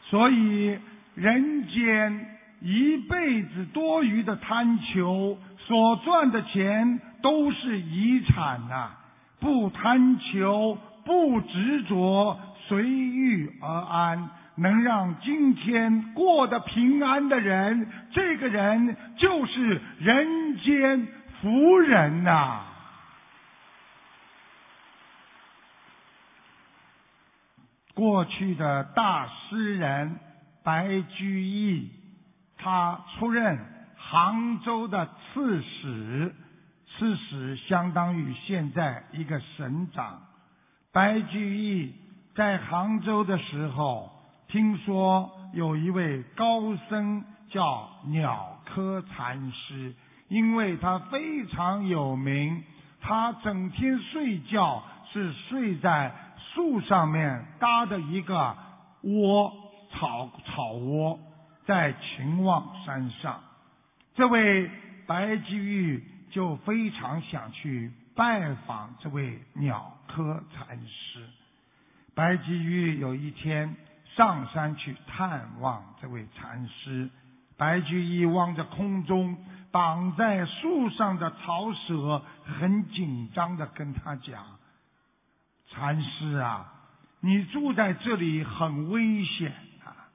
[0.05, 0.79] 所以，
[1.17, 8.91] 人间一辈子多余的贪求，所赚的钱都是遗产呐！
[9.41, 12.39] 不贪求，不执着，
[12.71, 14.31] 随遇而安。
[14.57, 21.09] 能让今天过得平安的人，这个人就是人间
[21.41, 22.61] 福人呐。
[27.95, 30.19] 过去的大诗人
[30.63, 31.91] 白居易，
[32.59, 33.59] 他出任
[33.97, 36.35] 杭州的刺史，
[36.87, 40.21] 刺史相当于现在一个省长。
[40.93, 41.95] 白居易
[42.41, 44.11] 在杭州的时候。
[44.49, 49.95] 听说有一位高僧叫鸟窠禅师，
[50.29, 52.65] 因为他非常有名，
[52.99, 54.83] 他整天睡觉
[55.13, 56.13] 是睡在
[56.55, 58.57] 树上面搭的一个
[59.03, 59.53] 窝
[59.93, 61.21] 草草窝，
[61.67, 63.39] 在秦望山上。
[64.15, 64.69] 这位
[65.07, 71.27] 白居易就非常想去拜访这位鸟窠禅师。
[72.15, 72.57] 白居
[72.95, 73.77] 易有一天。
[74.17, 77.09] 上山去探望这位禅师，
[77.57, 79.39] 白居易望着空中
[79.71, 84.45] 绑在树上的草蛇，很紧张的跟他讲
[85.71, 86.71] ：“禅师啊，
[87.21, 89.53] 你住在这里很危险
[89.85, 90.11] 啊！”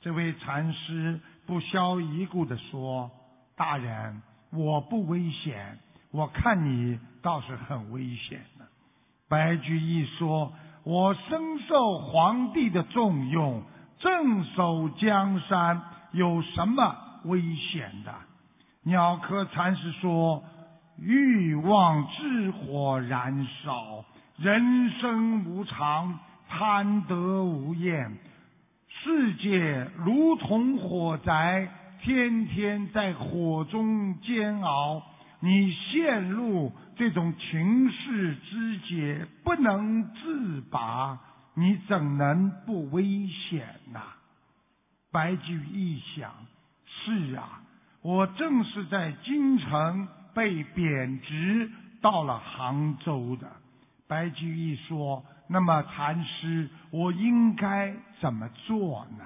[0.00, 3.10] 这位禅师不消一顾的说
[3.56, 4.22] ：“大人，
[4.52, 5.76] 我不危险，
[6.12, 8.64] 我看你倒是很危险的。”
[9.28, 10.54] 白居易说。
[10.84, 13.62] 我深受皇帝的重用，
[13.98, 15.80] 镇守江山，
[16.12, 18.12] 有什么危险的？
[18.82, 20.44] 鸟窠禅师说
[21.00, 24.04] ：“欲望之火燃烧，
[24.36, 26.18] 人生无常，
[26.50, 28.12] 贪得无厌，
[28.88, 31.66] 世界如同火宅，
[32.02, 35.02] 天天在火中煎熬。”
[35.40, 41.18] 你陷入这种情势之解不能自拔，
[41.54, 44.00] 你怎能不危险呐？
[45.12, 46.30] 白居易想：
[46.86, 47.62] 是啊，
[48.02, 51.70] 我正是在京城被贬职
[52.00, 53.50] 到了杭州的。
[54.06, 59.24] 白居易说：“那么禅师，我应该怎么做呢？”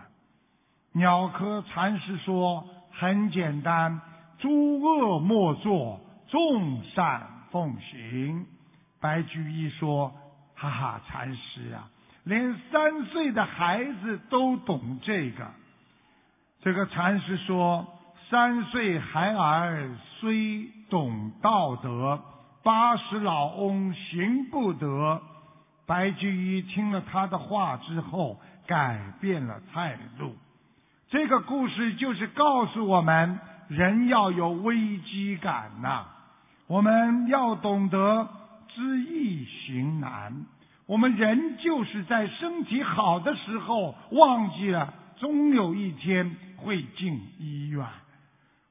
[0.93, 4.01] 鸟窠禅师说：“很简单，
[4.39, 8.47] 诸恶莫作。”众善奉行，
[9.01, 10.13] 白居易说
[10.55, 11.89] ：“哈哈，禅师啊，
[12.25, 15.47] 连三岁的孩子都懂这个。”
[16.61, 17.87] 这个禅师说
[18.29, 22.21] ：“三岁孩儿虽懂道德，
[22.63, 25.23] 八十老翁行不得。”
[25.87, 30.37] 白居易听了他的话之后，改变了态度。
[31.09, 33.39] 这个故事就是告诉我们，
[33.69, 36.05] 人要有危机感呐。
[36.69, 38.29] 我们要懂得
[38.69, 40.33] 知易行难。
[40.87, 47.87] 我们人就是在身体好的时候忘记了，终有一天会进医院。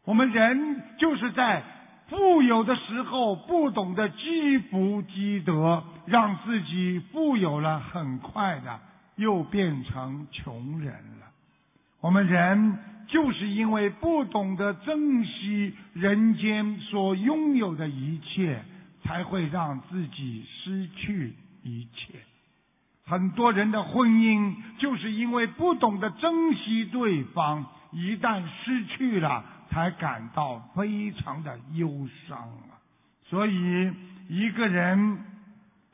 [0.06, 1.64] 我们人就是在
[2.08, 8.80] 富有的时候不懂得积福积德，让自己富有了，很快的
[9.16, 11.26] 又变成穷人了。
[12.00, 12.78] 我们人。
[13.08, 18.64] 就是因为不懂得珍惜人间所拥有的一切，
[19.04, 21.34] 才会让自己失去
[21.64, 22.14] 一切。
[23.06, 32.76] 很多人的婚姻就是因为不懂得珍惜对方，一旦失去了，才感到非常的忧伤啊！
[33.30, 33.92] 所以，
[34.28, 35.20] 一个人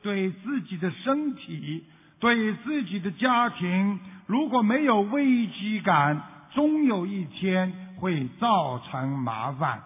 [0.02, 1.84] 对自己的身体、
[2.18, 6.20] 对自己的家庭，如果没有危机感，
[6.54, 9.82] 终有一天会造成麻烦，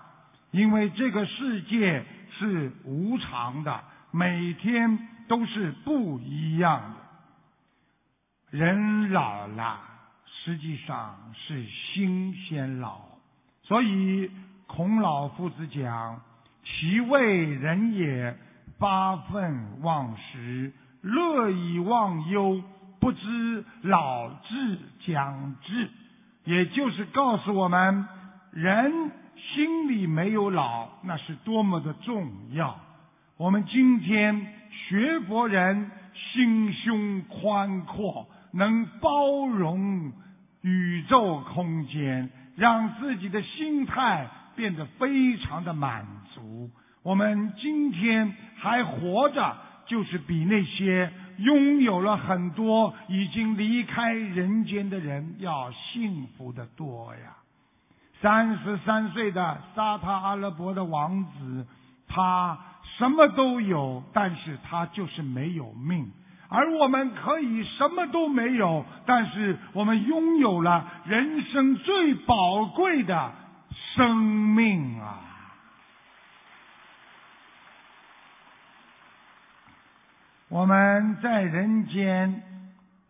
[0.51, 2.05] 因为这个世界
[2.39, 6.95] 是无常的，每天都是不一样
[8.51, 8.59] 的。
[8.59, 9.81] 人老了，
[10.27, 13.01] 实际上是心先老，
[13.63, 14.31] 所以
[14.67, 16.21] 孔老夫子讲
[16.65, 18.37] ：“其为人也，
[18.79, 22.63] 发愤忘食，乐以忘忧，
[23.01, 25.91] 不知老至将至。”
[26.49, 28.07] 也就是告诉我们，
[28.53, 28.91] 人
[29.37, 32.75] 心里没有老，那是多么的重要。
[33.37, 40.11] 我们今天学佛人心胸宽阔，能包容
[40.63, 44.27] 宇宙空间，让自己的心态
[44.57, 46.71] 变得非常的满足。
[47.03, 57.37] 我们今天还活着，就是比那些拥有了很多、已经离开人间的人要幸福的多呀。
[58.21, 61.67] 三十三岁的沙特阿拉伯的王子，
[62.09, 62.59] 他
[62.99, 66.11] 什么都有，但是他就是没有命。
[66.49, 73.33] 而我们可以什么都没有，但是我们拥有了人生最宝贵的
[73.95, 75.21] 生命啊！
[80.51, 82.43] 我们在人间，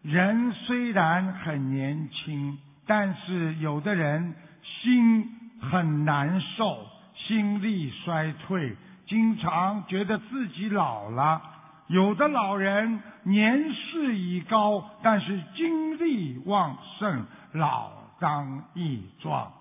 [0.03, 4.35] 人虽然很年轻，但是有的人
[4.65, 5.25] 心
[5.61, 6.85] 很难受，
[7.15, 8.75] 心力衰退，
[9.07, 11.41] 经常觉得自己老了。
[11.87, 19.53] 有的老人年事已高，但是精力旺盛，老当益壮。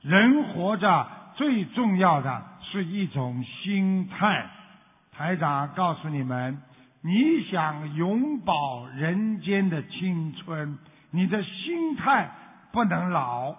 [0.00, 4.46] 人活着最重要的是一种心态。
[5.12, 6.62] 台长告诉你们。
[7.00, 10.76] 你想永葆人间的青春，
[11.12, 12.28] 你的心态
[12.72, 13.54] 不能老，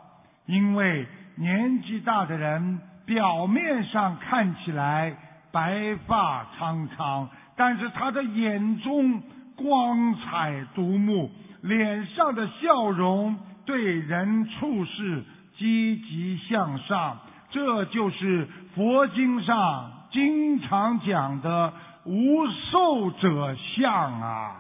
[0.46, 5.16] 因为年纪大的人表面上看起来
[5.54, 9.22] 白发苍苍，但是他的眼中
[9.56, 11.32] 光彩夺目，
[11.62, 15.24] 脸上的笑容对人处事
[15.58, 17.18] 积极向上，
[17.52, 21.74] 这就是佛经上经常讲的。
[22.10, 24.56] 无寿者相啊！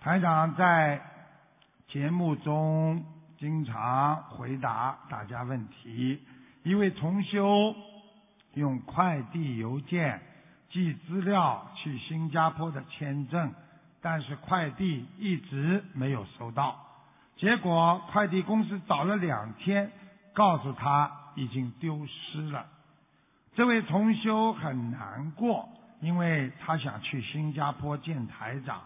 [0.00, 1.02] 台长在
[1.88, 3.04] 节目中
[3.38, 6.22] 经常回答大家问题。
[6.62, 7.74] 一位同修
[8.52, 10.22] 用快递邮件
[10.70, 13.52] 寄资料去新加坡的签证，
[14.00, 16.78] 但是快递一直没有收到。
[17.36, 19.90] 结果快递公司找了两天，
[20.32, 21.23] 告诉他。
[21.34, 22.66] 已经丢失了。
[23.54, 25.68] 这位同修很难过，
[26.00, 28.82] 因为他想去新加坡见台长。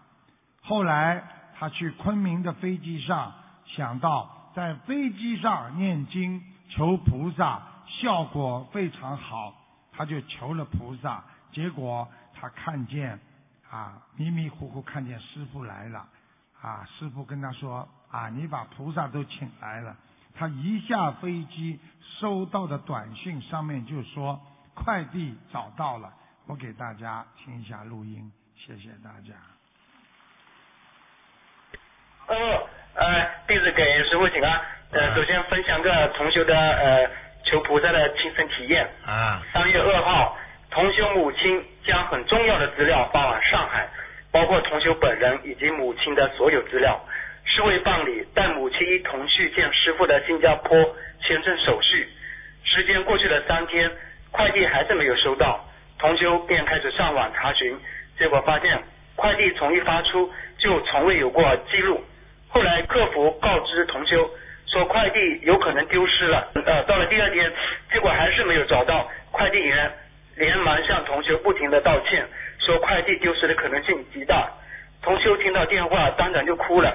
[0.60, 1.22] 后来
[1.58, 3.32] 他去昆明的飞机上，
[3.66, 9.54] 想到在飞机上念经求菩萨，效果非常好，
[9.92, 11.24] 他就求了菩萨。
[11.50, 13.18] 结果他看见
[13.70, 16.06] 啊，迷迷糊糊看见师傅来了，
[16.60, 19.96] 啊，师傅跟他说啊，你把菩萨都请来了。
[20.38, 21.80] 他一下飞机。
[22.20, 24.40] 收到的短信上面就说
[24.74, 26.12] 快递找到了，
[26.48, 29.34] 我给大家听一下录音，谢谢大家。
[32.26, 32.34] 哦，
[32.96, 34.60] 呃，弟子给师傅请安。
[34.90, 37.08] 呃，首先分享个同修的呃
[37.44, 38.90] 求菩萨的亲身体验。
[39.06, 39.40] 啊。
[39.52, 40.36] 三月二号，
[40.72, 43.88] 同修母亲将很重要的资料发往上海，
[44.32, 46.98] 包括同修本人以及母亲的所有资料。
[47.50, 52.08] 是为办理带母亲一同去见师傅的新加坡签证手续。
[52.64, 53.90] 时间过去了三天，
[54.30, 55.64] 快递还是没有收到，
[55.98, 57.76] 同修便开始上网查询，
[58.18, 58.78] 结果发现
[59.16, 62.04] 快递从一发出就从未有过记录。
[62.48, 64.30] 后来客服告知同修
[64.66, 67.50] 说快递有可能丢失了，呃，到了第二天，
[67.90, 69.90] 结果还是没有找到，快递员
[70.36, 72.26] 连忙向同修不停的道歉，
[72.60, 74.48] 说快递丢失的可能性极大。
[75.02, 76.94] 同修听到电话当场就哭了。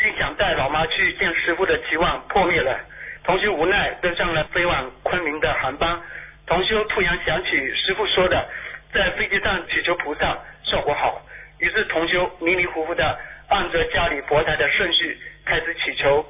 [0.00, 2.78] 心想带老妈去见师傅的期望破灭了，
[3.24, 5.98] 同修无奈登上了飞往昆明的航班。
[6.46, 8.46] 同修突然想起师傅说的，
[8.92, 11.20] 在飞机上祈求菩萨效果好，
[11.58, 13.18] 于是同修迷迷糊糊的
[13.48, 16.24] 按着家里佛台的顺序开始祈求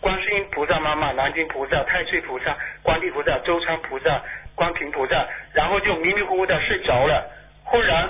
[0.00, 4.22] 观世音菩萨妈妈、南京菩萨、太岁菩萨、观地菩萨、周昌菩萨、
[4.54, 7.28] 观平菩萨，然后就迷迷糊糊的睡着了。
[7.64, 8.08] 忽然，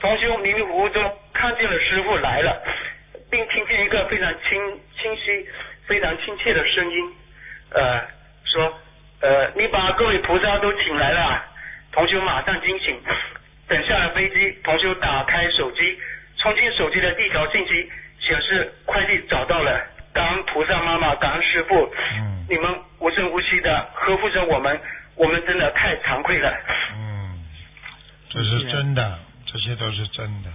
[0.00, 2.62] 同修迷迷糊糊中看见了师傅来了。
[3.30, 5.48] 并听见一个非常清清晰、
[5.86, 7.12] 非常亲切的声音，
[7.70, 8.02] 呃，
[8.44, 8.78] 说，
[9.20, 11.44] 呃，你把各位菩萨都请来了。
[11.92, 13.00] 同修马上惊醒，
[13.66, 15.98] 等下了飞机，同修打开手机，
[16.38, 21.92] 冲进手机的第一条信息显示快递找到了，感恩菩萨妈妈，感恩师傅，
[22.48, 24.80] 你们无声无息的呵护着我们，
[25.16, 26.52] 我们真的太惭愧了。
[26.94, 27.44] 嗯，
[28.28, 30.50] 这是真的，这些都是真的。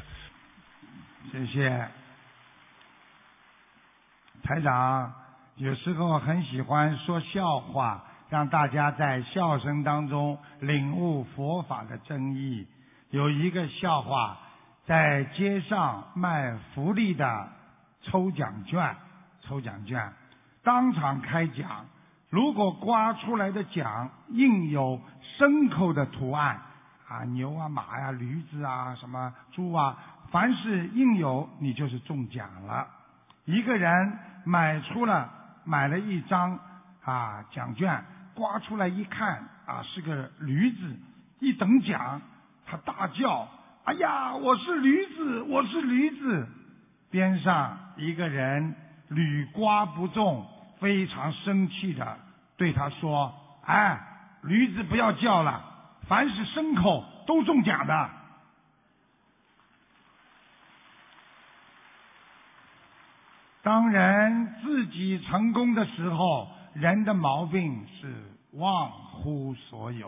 [1.32, 1.69] 谢谢。
[4.46, 5.12] 台长
[5.56, 12.68] 有时候很喜欢说笑话，让大家在笑声当中领悟佛法的真意。
[13.10, 14.38] 有一个笑话，
[14.86, 17.50] 在街上卖福利的
[18.04, 18.96] 抽奖券，
[19.41, 20.14] 抽奖券，
[20.64, 21.88] 当场开奖。
[22.30, 25.02] 如果刮出来的奖印有
[25.39, 26.62] 牲口的图案，
[27.10, 29.98] 啊，牛啊、马呀、驴子啊、什么猪啊，
[30.30, 32.88] 凡是印有，你就是中奖了。
[33.46, 35.30] 一个人买出了
[35.64, 36.60] 买了一张
[37.04, 40.96] 啊奖券，刮出来一看啊是个驴子，
[41.39, 42.22] 一等奖，
[42.66, 43.48] 他大叫
[43.86, 46.48] ：“哎呀，我是驴子，我是驴子！”
[47.12, 48.76] 边上一个人
[49.10, 50.46] 屡刮不中，
[50.80, 52.18] 非常生气的
[52.58, 53.34] 对他说
[53.66, 54.00] ：“哎，
[54.41, 55.64] 驴子不要叫了，
[56.08, 58.10] 凡是牲口都中奖的。”
[63.66, 68.13] 当人自己成功的时候，人的毛病是
[68.51, 70.07] 忘乎所有；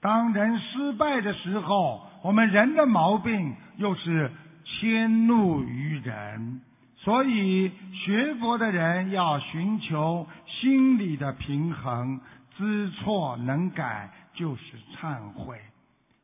[0.00, 4.30] 当人失败的时候，我们人的毛病又是
[4.64, 6.60] 迁怒于人。
[6.98, 12.20] 所以，学佛的人要寻求心理的平衡，
[12.56, 14.62] 知错能改就是
[14.94, 15.58] 忏悔。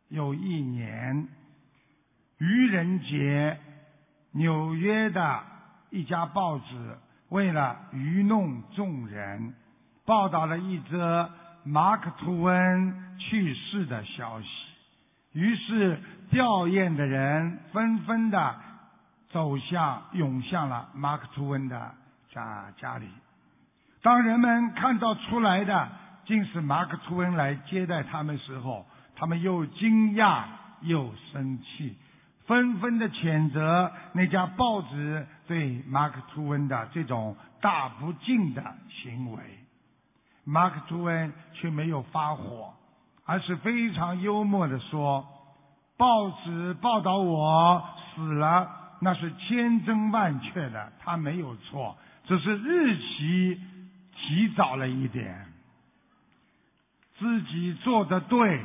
[0.09, 1.27] 有一年，
[2.39, 3.59] 愚人节，
[4.31, 5.53] 纽约的。
[5.95, 6.65] 一家报纸
[7.29, 9.55] 为了愚弄众人，
[10.05, 11.31] 报道了一则
[11.63, 14.49] 马克吐温去世的消息。
[15.35, 15.97] 于是
[16.31, 18.57] 吊唁的人纷纷的
[19.31, 21.95] 走向、涌向了马克吐温的
[22.33, 23.07] 家家里。
[24.03, 25.89] 当人们看到出来的
[26.25, 28.85] 竟是马克吐温来接待他们时候，
[29.15, 30.43] 他们又惊讶
[30.81, 31.97] 又生气。
[32.47, 39.43] 纷纷的谴责那家报纸对马克吐温的这种大不敬的行为，
[40.45, 42.75] 马克吐温却没有发火，
[43.25, 45.27] 而是非常幽默的说
[45.97, 47.83] ：“报纸报道我
[48.15, 48.69] 死了，
[49.01, 53.61] 那是千真万确的，他没有错，只是日期
[54.15, 55.47] 提早了一点。
[57.19, 58.61] 自己做的对，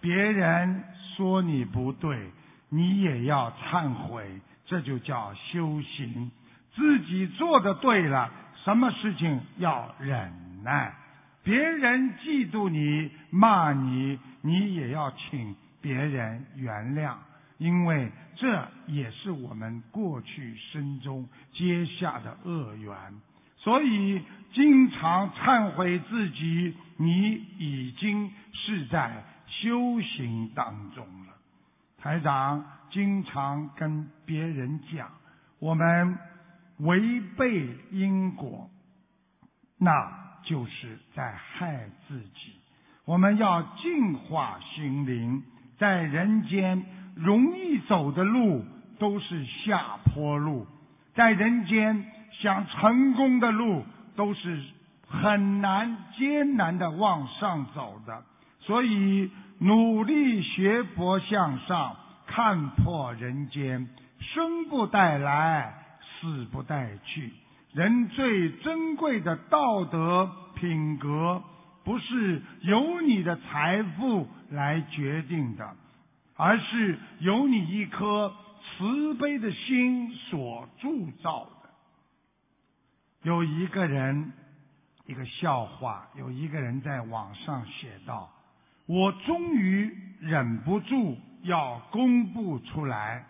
[0.00, 0.84] 别人
[1.16, 2.30] 说你不对。”
[2.74, 4.40] 你也要忏悔，
[4.72, 6.30] 这就叫修行。
[6.74, 8.30] 自己做的对了，
[8.64, 10.32] 什么事情要忍
[10.64, 10.94] 耐？
[11.42, 17.16] 别人嫉妒你、骂你，你也要请别人原谅，
[17.58, 22.96] 因为这也是我们过去生中结下的恶缘。
[23.58, 24.22] 所以，
[24.54, 31.34] 经常忏悔自己，你已经是在修行当中了。
[32.00, 35.08] 台长经常跟别人讲，
[35.58, 36.18] 我们
[36.78, 38.70] 违背因果，
[39.78, 42.52] 那就是在害自己。
[43.04, 45.42] 我们要净化心灵，
[45.78, 46.84] 在人间
[47.16, 48.64] 容易走的路
[48.98, 50.66] 都是下坡路，
[51.14, 52.04] 在人间
[52.40, 53.84] 想成功的路
[54.14, 54.62] 都是
[55.08, 58.22] 很难艰难的往上走的，
[58.60, 59.30] 所以。
[59.58, 61.94] 努力学佛向上，
[62.34, 67.30] 看破人间生不带来，死不带去。
[67.74, 71.42] 人最珍贵的道德品格，
[71.84, 75.76] 不是由你的财富来决定的，
[76.34, 78.32] 而是由你一颗
[78.78, 81.68] 慈悲的心所铸造的。
[83.24, 84.32] 有一个人，
[85.04, 88.30] 一个笑话，有一个人在网上写道。
[88.86, 93.24] 我终于忍不住要公布出来。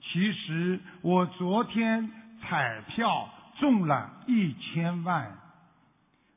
[0.00, 3.28] 其实我昨天彩票
[3.58, 5.30] 中了一千万。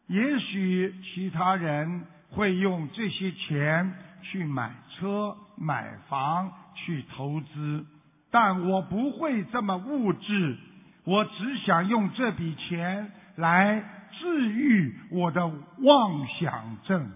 [0.08, 7.86] 也许其他人会用这些钱去买车、买房、去投资，
[8.30, 10.58] 但我不会这么物质。
[11.06, 13.84] 我只想用这笔钱来
[14.20, 17.12] 治愈我的妄想症。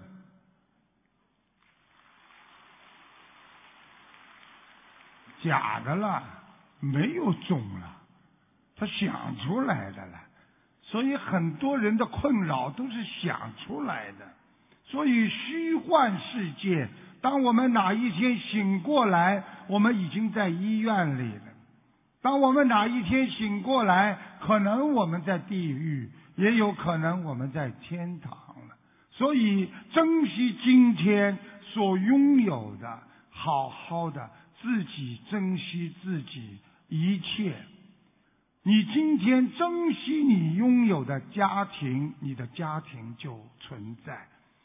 [5.48, 6.22] 假的了，
[6.80, 7.98] 没有种了，
[8.76, 10.20] 他想出来的了，
[10.82, 14.28] 所以很多人的困扰都是想出来的，
[14.84, 16.88] 所以虚幻世界。
[17.22, 21.54] 当我们哪一天醒过来，我们已经在医院里了；
[22.22, 28.76] 当我们哪一天醒过来，可能我们在地狱，也有可能我们在天堂了。
[29.12, 33.00] 所以珍惜今天所拥有的，
[33.32, 34.30] 好好的。
[34.62, 36.58] 自己珍惜自己
[36.90, 37.56] 一切。
[38.64, 44.14] 你今天珍惜你拥有的家庭，你的家庭就存在；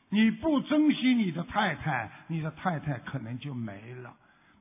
[0.08, 4.14] 你不珍惜你的太太，你的太太可能就没了。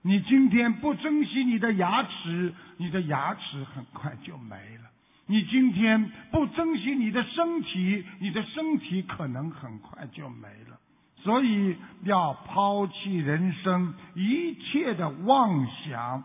[0.04, 4.90] 你今天不珍惜你的牙齿，你的牙齿很快就没了。
[5.28, 10.80] 你今天不珍惜你的身体，你的身体可能很快就没了。
[11.24, 16.24] 所以要抛弃人生一切的妄想。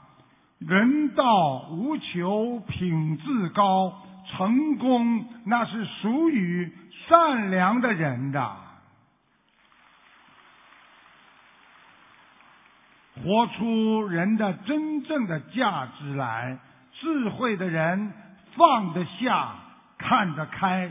[0.59, 3.93] 人道无求，品质高，
[4.31, 6.73] 成功那是属于
[7.07, 8.57] 善良的人的。
[13.23, 16.59] 活出人的真正的价值来，
[16.93, 18.13] 智慧的人
[18.57, 19.55] 放得下，
[19.99, 20.91] 看得开，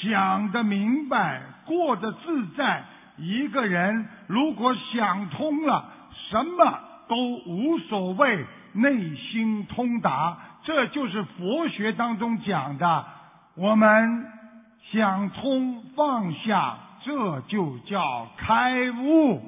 [0.00, 2.84] 想得明白，过得自在。
[3.16, 5.92] 一个人如果想通了，
[6.30, 13.04] 什么都无所谓，内心通达，这就是佛学当中讲的。
[13.54, 14.26] 我们
[14.90, 19.42] 想通放下，这就叫开悟。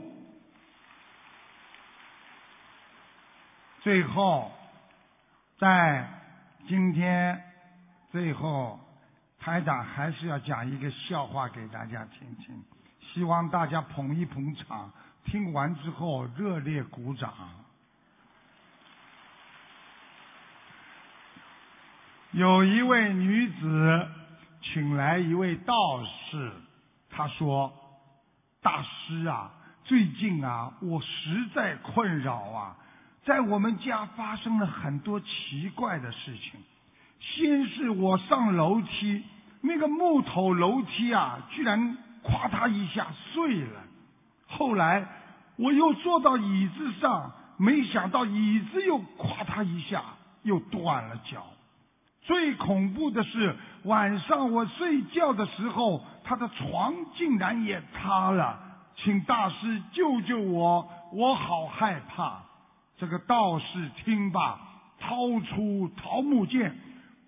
[3.80, 4.52] 最后，
[5.58, 6.08] 在
[6.66, 7.40] 今天
[8.10, 8.78] 最后，
[9.38, 12.62] 台长还是要讲一个笑话给大家听听，
[13.14, 14.90] 希望大家捧一捧场，
[15.24, 17.32] 听完之后热烈鼓掌。
[22.32, 24.08] 有一位女子
[24.60, 26.50] 请来一位道士，
[27.08, 27.72] 她说
[28.60, 29.48] ：“大师啊，
[29.84, 32.76] 最近啊，我实在困扰啊。”
[33.24, 36.60] 在我们家发生了很多奇怪的事情。
[37.20, 39.22] 先是我上楼梯，
[39.60, 43.80] 那个木头楼梯啊，居然咵嗒一下碎了。
[44.46, 45.06] 后来
[45.56, 50.02] 我又坐到椅子上，没想到椅子又咵嗒一下
[50.42, 51.46] 又断了脚。
[52.22, 53.54] 最恐怖的是
[53.84, 58.58] 晚上我睡觉的时候，他的床竟然也塌了。
[58.96, 62.40] 请大师救救我，我好害怕。
[62.96, 64.58] 这个道士听罢，
[65.00, 66.74] 掏出桃木剑，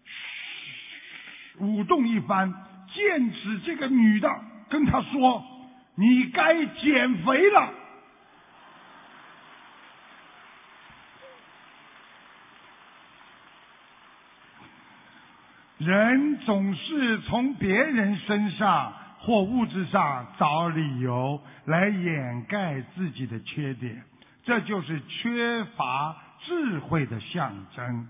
[0.04, 2.54] 嘘舞动一番，
[2.94, 4.30] 剑指这个女的，
[4.68, 5.44] 跟他说
[5.96, 7.72] ：“你该减肥了。”
[15.78, 24.02] 人总是从别人身上或物质上找理由来掩盖自己的缺点。
[24.42, 28.08] 这就是缺乏智慧的象征。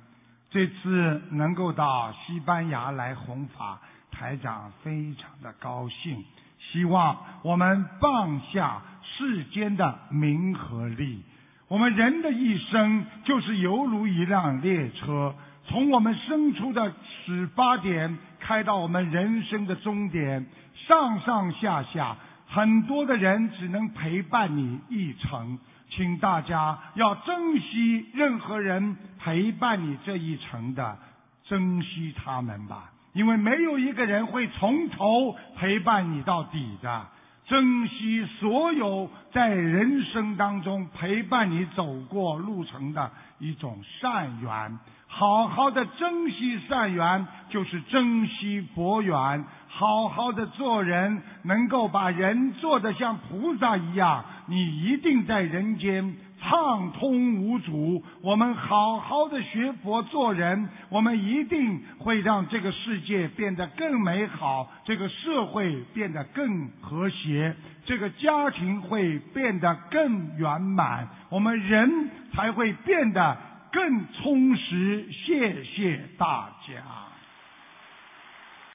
[0.49, 3.81] 这次能够到西班牙来弘法，
[4.13, 6.25] 台长非常的高兴。
[6.73, 11.23] 希望我们放下世间的名和利。
[11.69, 15.35] 我们人的一生就是犹如一辆列车，
[15.67, 16.93] 从我们生出的
[17.25, 20.47] 始发点开到我们人生的终点，
[20.87, 25.59] 上上下下很多的人只能陪伴你一程。
[25.89, 30.99] 请大家要珍惜任何人陪伴你这一程的，
[31.45, 37.07] 珍惜他们吧，因为没有一个人会从头陪伴你到底的。
[37.47, 49.45] 珍惜所有在人生当中陪伴你走过路程的一种善缘，好好的珍惜善缘，就是珍惜佛缘。
[49.69, 56.17] 好好的做人，能够把人做得像菩萨一样，你一定在人间
[56.49, 58.01] 畅通无阻。
[58.23, 67.53] 我们好好的学佛做人，我们一定会让这个世界变得更美好，这个社会变得更和谐，
[67.85, 73.37] 这个家庭会变得更圆满，我们人才会变得
[73.73, 75.05] 更充实。
[75.11, 77.06] 谢谢大家。